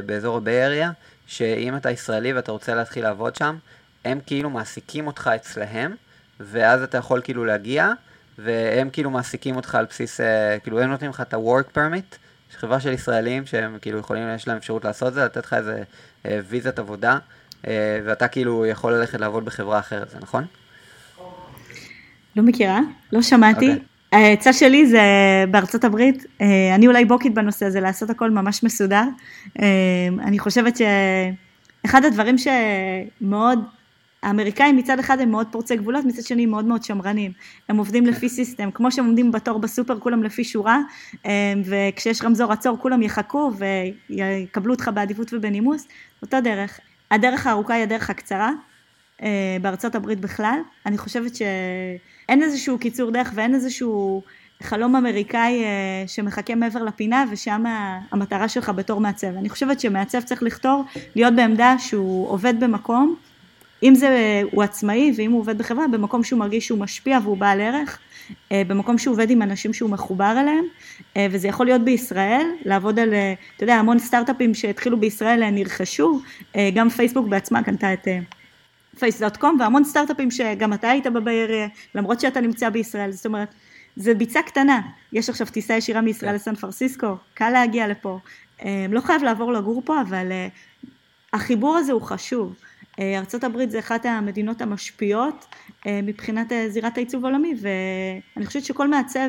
[0.06, 0.82] באזור הביי
[1.26, 3.56] שאם אתה ישראלי ואתה רוצה להתחיל לעבוד שם,
[4.04, 5.94] הם כאילו מעסיקים אותך אצלהם,
[6.40, 7.92] ואז אתה יכול כאילו להגיע,
[8.38, 10.20] והם כאילו מעסיקים אותך על בסיס,
[10.62, 12.16] כאילו הם נותנים לך את ה-work permit,
[12.60, 15.82] חברה של ישראלים שהם כאילו יכולים, יש להם אפשרות לעשות זה, לתת לך איזה
[16.26, 17.18] אה, ויזת עבודה.
[17.66, 20.44] אה, ואתה כאילו יכול ללכת לעבוד בחברה אחרת, זה נכון?
[22.36, 22.80] לא מכירה,
[23.12, 23.66] לא שמעתי.
[23.66, 23.70] Okay.
[23.70, 23.84] אוקיי.
[24.12, 25.00] העצה שלי זה
[25.50, 29.04] בארצות הברית, אה, אני אולי בוקית בנושא הזה, לעשות הכל ממש מסודר.
[29.62, 29.66] אה,
[30.18, 33.58] אני חושבת שאחד הדברים שמאוד,
[34.22, 37.32] האמריקאים מצד אחד הם מאוד פורצי גבולות, מצד שני הם מאוד מאוד שמרנים.
[37.68, 40.78] הם עובדים לפי סיסטם, כמו שהם עומדים בתור בסופר, כולם לפי שורה,
[41.64, 43.50] וכשיש רמזור עצור כולם יחכו
[44.10, 45.88] ויקבלו אותך בעדיפות ובנימוס,
[46.22, 46.80] אותו דרך.
[47.10, 48.50] הדרך הארוכה היא הדרך הקצרה,
[49.22, 50.58] אה, בארצות הברית בכלל.
[50.86, 54.22] אני חושבת שאין איזשהו קיצור דרך ואין איזשהו
[54.62, 57.64] חלום אמריקאי אה, שמחכה מעבר לפינה ושם
[58.10, 59.36] המטרה שלך בתור מעצב.
[59.36, 60.84] אני חושבת שמעצב צריך לכתור,
[61.16, 63.16] להיות בעמדה שהוא עובד במקום
[63.82, 67.60] אם זה, הוא עצמאי ואם הוא עובד בחברה, במקום שהוא מרגיש שהוא משפיע והוא בעל
[67.60, 68.05] ערך, אה,
[68.50, 70.64] במקום שהוא עובד עם אנשים שהוא מחובר אליהם,
[71.16, 76.20] אה, וזה יכול להיות בישראל, לעבוד על, אה, אתה יודע, המון סטארט-אפים שהתחילו בישראל נרכשו,
[76.74, 78.08] גם פייסבוק בעצמה קנתה את
[78.98, 81.50] פייס.קום, והמון סטארט-אפים שגם אתה היית בבייר,
[81.94, 83.48] למרות שאתה נמצא בישראל, זאת אומרת,
[83.96, 84.80] זה ביצה קטנה,
[85.12, 86.36] יש עכשיו טיסה ישירה מישראל כן.
[86.36, 88.18] לסן פרסיסקו, קל להגיע לפה,
[88.64, 90.32] לא חייב לעבור לגור פה, אבל
[91.32, 92.54] החיבור הזה הוא חשוב.
[92.98, 95.46] ארה"ב זה אחת המדינות המשפיעות
[95.86, 99.28] מבחינת זירת העיצוב העולמי, ואני חושבת שכל מעצב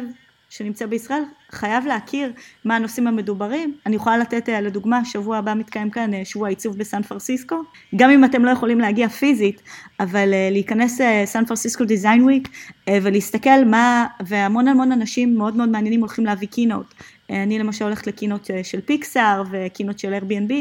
[0.50, 2.32] שנמצא בישראל חייב להכיר
[2.66, 3.78] מה הנושאים המדוברים.
[3.86, 7.56] אני יכולה לתת אה, לדוגמה, שבוע הבא מתקיים כאן אה, שבוע עיצוב בסן פרסיסקו,
[7.96, 9.62] גם אם אתם לא יכולים להגיע פיזית,
[10.00, 12.50] אבל אה, להיכנס סן פרסיסקו דיזיין וויק
[12.90, 16.94] ולהסתכל מה, והמון המון אנשים מאוד מאוד מעניינים הולכים להביא קינות.
[17.30, 20.54] אני למשל הולכת לקינות של פיקסאר וקינות של Airbnb,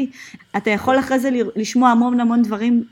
[0.57, 2.83] אתה יכול אחרי זה לשמוע המון המון דברים,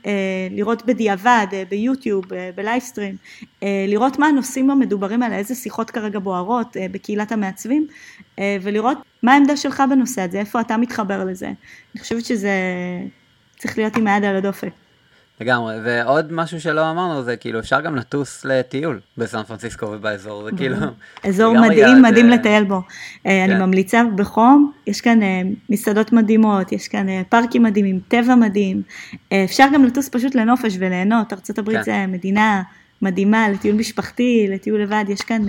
[0.50, 2.24] לראות בדיעבד, ביוטיוב,
[2.54, 3.16] בלייבסטרים,
[3.62, 7.86] לראות מה הנושאים המדוברים האלה, איזה שיחות כרגע בוערות בקהילת המעצבים,
[8.38, 11.46] אה, ולראות מה העמדה שלך בנושא הזה, איפה אתה מתחבר לזה.
[11.46, 12.52] אני חושבת שזה
[13.58, 14.85] צריך להיות עם היד על הדופק.
[15.40, 20.50] לגמרי, ועוד משהו שלא אמרנו זה כאילו אפשר גם לטוס לטיול בסן פרנסיסקו ובאזור, זה
[20.56, 20.76] כאילו...
[21.24, 22.80] אזור מדהים, מדהים לטייל בו.
[23.26, 23.62] אה, אני כן.
[23.62, 28.82] ממליצה בחום, יש כאן אה, מסעדות מדהימות, יש כאן פארקים מדהימים, טבע מדהים,
[29.44, 31.82] אפשר גם לטוס פשוט לנופש וליהנות, ארה"ב כן.
[31.82, 32.62] זה מדינה
[33.02, 35.42] מדהימה לטיול משפחתי, לטיול לבד, יש כאן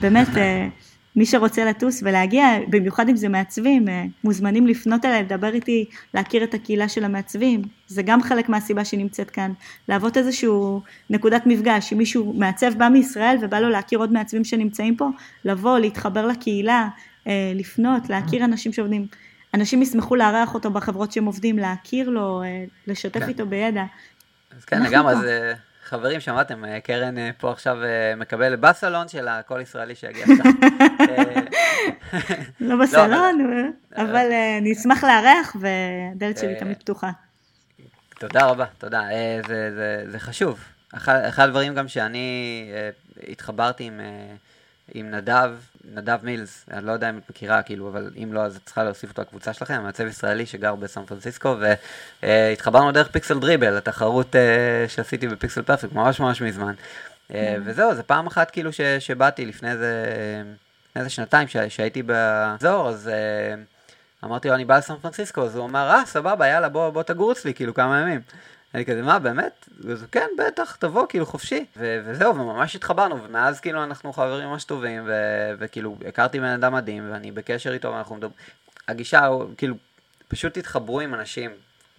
[0.00, 0.28] באמת...
[1.16, 5.84] מי שרוצה לטוס ולהגיע, במיוחד אם זה מעצבים, אה, מוזמנים לפנות אליי, לדבר איתי,
[6.14, 9.52] להכיר את הקהילה של המעצבים, זה גם חלק מהסיבה שהיא נמצאת כאן,
[9.88, 14.96] להוות איזשהו נקודת מפגש, אם מישהו מעצב בא מישראל ובא לו להכיר עוד מעצבים שנמצאים
[14.96, 15.08] פה,
[15.44, 16.88] לבוא, להתחבר לקהילה,
[17.26, 19.06] אה, לפנות, להכיר אנשים שעובדים,
[19.54, 23.28] אנשים ישמחו לארח אותו בחברות שהם עובדים, להכיר לו, אה, לשתף כן.
[23.28, 23.84] איתו בידע.
[24.56, 25.54] אז כן, לגמרי, זה...
[25.92, 30.52] חברים, שמעתם, אה, קרן אה, פה עכשיו אה, מקבל בסלון של הכל ישראלי שיגיע עכשיו.
[32.60, 33.38] לא בסלון,
[33.96, 34.26] אבל
[34.58, 37.10] אני אשמח לארח והדלת שלי תמיד פתוחה.
[38.18, 39.02] תודה רבה, תודה.
[40.06, 40.64] זה חשוב.
[40.92, 42.70] אחד הדברים גם שאני
[43.28, 43.90] התחברתי.
[44.94, 45.50] עם נדב,
[45.84, 48.84] נדב מילס, אני לא יודע אם את מכירה, כאילו, אבל אם לא, אז את צריכה
[48.84, 51.56] להוסיף אותו לקבוצה שלכם, מעצב ישראלי שגר בסן פרנסיסקו,
[52.22, 56.74] והתחברנו דרך פיקסל דריבל, התחרות uh, שעשיתי בפיקסל פרפקט, ממש ממש מזמן.
[57.28, 60.12] Uh, וזהו, זה פעם אחת כאילו ש, שבאתי לפני איזה,
[60.88, 65.56] לפני איזה שנתיים ש, שהייתי באזור, אז uh, אמרתי לו, אני בא לסן פרנסיסקו, אז
[65.56, 68.20] הוא אמר, אה, סבבה, יאללה, בוא, בוא תגור אצלי, כאילו, כמה ימים.
[68.74, 69.68] אני כזה, מה, באמת?
[69.80, 71.64] וזה, כן, בטח, תבוא, כאילו, חופשי.
[71.76, 76.72] ו- וזהו, וממש התחברנו, ומאז כאילו אנחנו חברים ממש טובים, ו- וכאילו, הכרתי בן אדם
[76.74, 78.34] מדהים, ואני בקשר איתו, ואנחנו מדברים...
[78.88, 79.74] הגישה, כאילו,
[80.28, 81.50] פשוט התחברו עם אנשים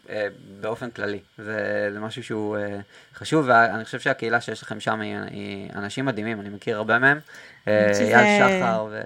[0.09, 0.28] אה,
[0.61, 1.19] באופן כללי.
[1.38, 2.80] זה, משהו שהוא אה,
[3.15, 7.19] חשוב, ואני חושב שהקהילה שיש לכם שם היא, היא אנשים מדהימים, אני מכיר הרבה מהם.
[7.67, 9.01] אה, אייל שחר ו...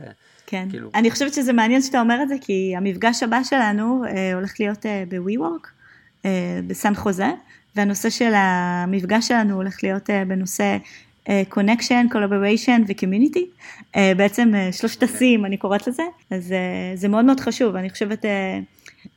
[0.46, 0.68] כן.
[0.70, 0.90] כאילו...
[0.96, 4.86] אני חושבת שזה מעניין שאתה אומר את זה, כי המפגש הבא שלנו אה, הולך להיות
[4.86, 5.68] אה, ב-WeWork,
[6.68, 7.32] בסן חוזה.
[7.78, 10.78] והנושא של המפגש שלנו הולך להיות אה, בנושא
[11.30, 13.66] אה, connection, collaboration ו-community,
[13.96, 16.54] אה, בעצם שלושת השיאים אני קוראת לזה, אז
[16.96, 18.26] זה מאוד מאוד חשוב, אני חושבת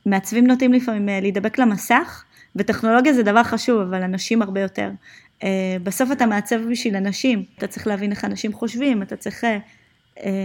[0.05, 2.23] מעצבים נוטים לפעמים להידבק למסך,
[2.55, 4.89] וטכנולוגיה זה דבר חשוב, אבל אנשים הרבה יותר.
[5.83, 9.43] בסוף אתה מעצב בשביל אנשים, אתה צריך להבין איך אנשים חושבים, אתה צריך,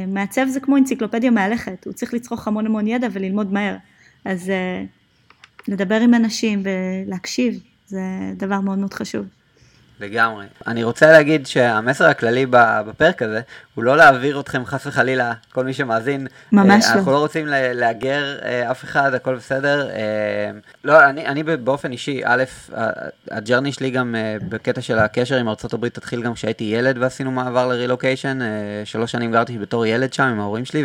[0.09, 3.77] מעצב זה כמו אנציקלופדיה מהלכת, הוא צריך לצרוך המון המון ידע וללמוד מהר,
[4.25, 4.53] אז
[5.69, 8.01] לדבר עם אנשים ולהקשיב, זה
[8.37, 9.27] דבר מאוד מאוד חשוב.
[10.01, 10.47] לגמרי.
[10.67, 13.41] אני רוצה להגיד שהמסר הכללי בפרק הזה
[13.75, 16.27] הוא לא להעביר אתכם חס וחלילה, כל מי שמאזין.
[16.53, 16.99] ממש אה, לא.
[16.99, 19.91] אנחנו לא רוצים לאגר אה, אף אחד, הכל בסדר.
[19.91, 20.51] אה,
[20.85, 22.45] לא, אני, אני באופן אישי, א',
[23.31, 24.15] הג'רני שלי גם
[24.49, 28.39] בקטע של הקשר עם ארה"ב תתחיל גם כשהייתי ילד ועשינו מעבר לרילוקיישן.
[28.85, 30.85] שלוש שנים גרתי בתור ילד שם עם ההורים שלי,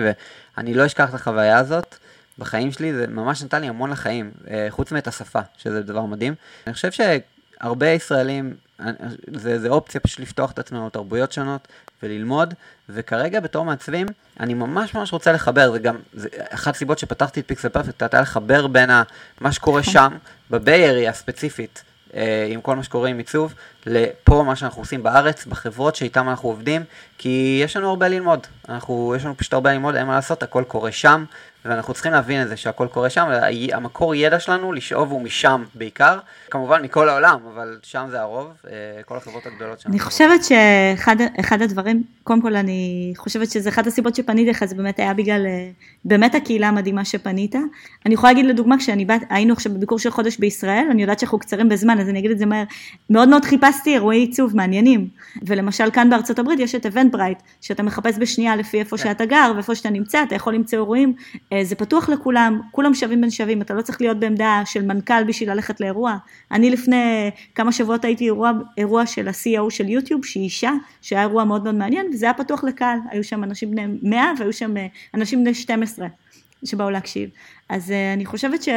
[0.58, 1.96] ואני לא אשכח את החוויה הזאת.
[2.42, 6.36] בחיים שלי, זה ממש נתן לי המון לחיים, אה, חוץ מאת השפה, שזה דבר מדהים.
[6.68, 8.92] אני חושב שהרבה ישראלים, אה,
[9.34, 11.68] זה, זה אופציה פשוט לפתוח את עצמנו לתרבויות שונות
[12.04, 12.54] וללמוד,
[12.90, 14.08] וכרגע בתור מעצבים,
[14.40, 18.22] אני ממש ממש רוצה לחבר, זה גם, זה אחת הסיבות שפתחתי את פיקסל פרפקט, הייתה
[18.22, 19.04] לחבר בין ה,
[19.42, 19.94] מה שקורה נכון.
[19.94, 20.18] שם,
[20.50, 21.84] בביי אריה ספציפית,
[22.16, 23.54] אה, עם כל מה שקורה עם עיצוב,
[23.86, 26.84] לפה מה שאנחנו עושים בארץ, בחברות שאיתן אנחנו עובדים,
[27.18, 28.48] כי יש לנו הרבה ללמוד.
[28.70, 31.26] אנחנו, יש לנו פשוט הרבה ללמוד, אין מה לעשות, הכל קורה שם,
[31.66, 33.28] ואנחנו צריכים להבין את זה שהכל קורה שם,
[33.74, 39.04] המקור ידע שלנו לשאוב הוא משם בעיקר, כמובן מכל העולם, אבל שם זה הרוב, אה,
[39.06, 39.90] כל החברות הגדולות שם.
[39.90, 45.00] אני חושבת שאחד הדברים, קודם כל אני חושבת שזה אחת הסיבות שפניתי לך, זה באמת
[45.00, 45.70] היה בגלל, אה,
[46.06, 47.56] באמת הקהילה המדהימה שפנית.
[48.06, 51.40] אני יכולה להגיד לדוגמה, כשאני באת, היינו עכשיו בביקור של חודש בישראל, אני יודעת שאנחנו
[51.40, 52.64] קצרים בזמן, אז אני אגיד את זה מהר,
[53.10, 55.08] מאוד מאוד חיפשתי אירועי עיצוב מעניינים,
[55.46, 59.04] ולמשל כאן בארצות הברית יש את אבנט ברייט, שאתה מחפש בשנייה לפי איפה כן.
[59.04, 61.14] שאתה גר ואיפה שאתה נמצא, אתה יכול למצוא אירועים
[61.64, 65.52] זה פתוח לכולם, כולם שווים בין שווים, אתה לא צריך להיות בעמדה של מנכ"ל בשביל
[65.52, 66.18] ללכת לאירוע.
[66.52, 70.72] אני לפני כמה שבועות הייתי אירוע, אירוע של ה-CEO של יוטיוב, שהיא אישה,
[71.02, 74.54] שהיה אירוע מאוד מאוד מעניין, וזה היה פתוח לקהל, היו שם אנשים בני 100 והיו
[74.54, 76.08] שם אה, אנשים בני 12
[76.66, 77.30] שבאו להקשיב.
[77.70, 78.70] אז אה, אני חושבת ש...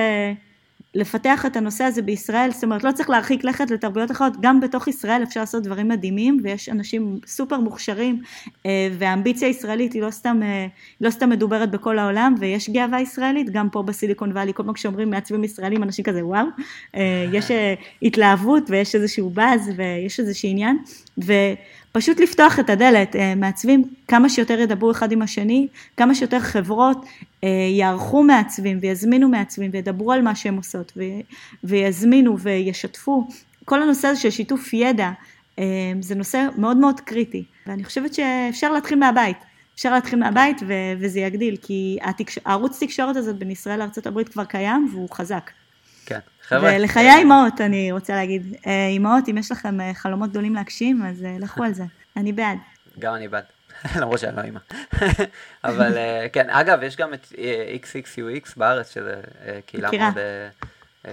[0.94, 4.88] לפתח את הנושא הזה בישראל, זאת אומרת לא צריך להרחיק לכת לתרבויות אחרות, גם בתוך
[4.88, 8.22] ישראל אפשר לעשות דברים מדהימים ויש אנשים סופר מוכשרים
[8.66, 10.66] אה, והאמביציה הישראלית היא לא סתם, אה,
[11.00, 15.10] לא סתם מדוברת בכל העולם ויש גאווה ישראלית, גם פה בסיליקון וואלי, כל פעם כשאומרים
[15.10, 16.46] מעצבים ישראלים אנשים כזה וואו,
[16.96, 17.50] אה, יש
[18.02, 20.78] התלהבות ויש איזשהו באז ויש איזשהו עניין
[21.24, 21.32] ו...
[21.96, 27.04] פשוט לפתוח את הדלת, אה, מעצבים כמה שיותר ידברו אחד עם השני, כמה שיותר חברות
[27.44, 30.92] אה, יערכו מעצבים ויזמינו מעצבים וידברו על מה שהם עושות
[31.64, 33.28] ויזמינו וישתפו.
[33.64, 35.10] כל הנושא הזה של שיתוף ידע
[35.58, 35.64] אה,
[36.00, 39.36] זה נושא מאוד מאוד קריטי ואני חושבת שאפשר להתחיל מהבית.
[39.74, 40.62] אפשר להתחיל מהבית
[40.98, 41.98] וזה יגדיל, כי.
[42.44, 45.50] הערוץ תקשורת הזאת בין ישראל לארה"ב כבר קיים והוא חזק.
[46.06, 46.18] כן.
[46.48, 46.72] חבר'ה.
[46.76, 48.56] ולחיי האימהות, אני רוצה להגיד.
[48.66, 51.84] אה, אימהות, אם יש לכם אה, חלומות גדולים להגשים, אז אה, לכו על זה.
[52.16, 52.58] אני בעד.
[52.98, 53.44] גם אני בעד.
[54.00, 54.60] למרות שאני לא אימא.
[55.64, 55.96] אבל
[56.32, 57.32] כן, אגב, יש גם את
[57.82, 59.14] XXUX בארץ, שזה
[59.66, 60.14] קהילה מאוד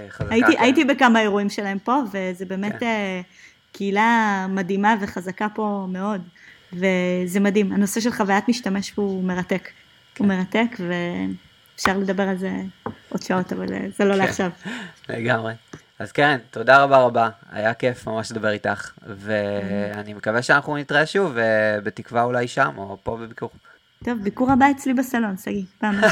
[0.10, 0.34] חזקה.
[0.34, 0.64] הייתי, כן.
[0.64, 3.22] הייתי בכמה אירועים שלהם פה, וזה באמת כן.
[3.72, 6.22] קהילה מדהימה וחזקה פה מאוד.
[6.74, 7.72] וזה מדהים.
[7.74, 9.70] הנושא של חוויית משתמש פה הוא מרתק.
[10.16, 10.24] כן.
[10.24, 10.94] הוא מרתק, ו...
[11.82, 12.52] אפשר לדבר על זה
[13.10, 14.50] עוד שעות, אבל אה, זה לא כן, לעכשיו.
[15.10, 15.54] לגמרי.
[16.00, 21.36] אז כן, תודה רבה רבה, היה כיף ממש לדבר איתך, ואני מקווה שאנחנו נתראה שוב,
[21.36, 23.50] ובתקווה אולי שם, או פה בביקור.
[24.06, 25.96] טוב, ביקור הבא אצלי בסלון, שגיא, פעם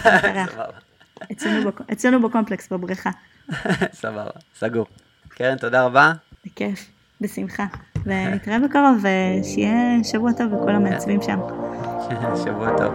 [1.91, 3.09] אצלנו בקומפלקס, בבריכה.
[4.01, 4.85] סבבה, סגור.
[5.29, 6.11] קרן, תודה רבה.
[6.45, 6.85] בכיף,
[7.21, 7.65] בשמחה.
[8.05, 11.39] ונתראה בקרוב, ושיהיה שבוע טוב לכל המעצבים שם.
[12.43, 12.93] שבוע טוב.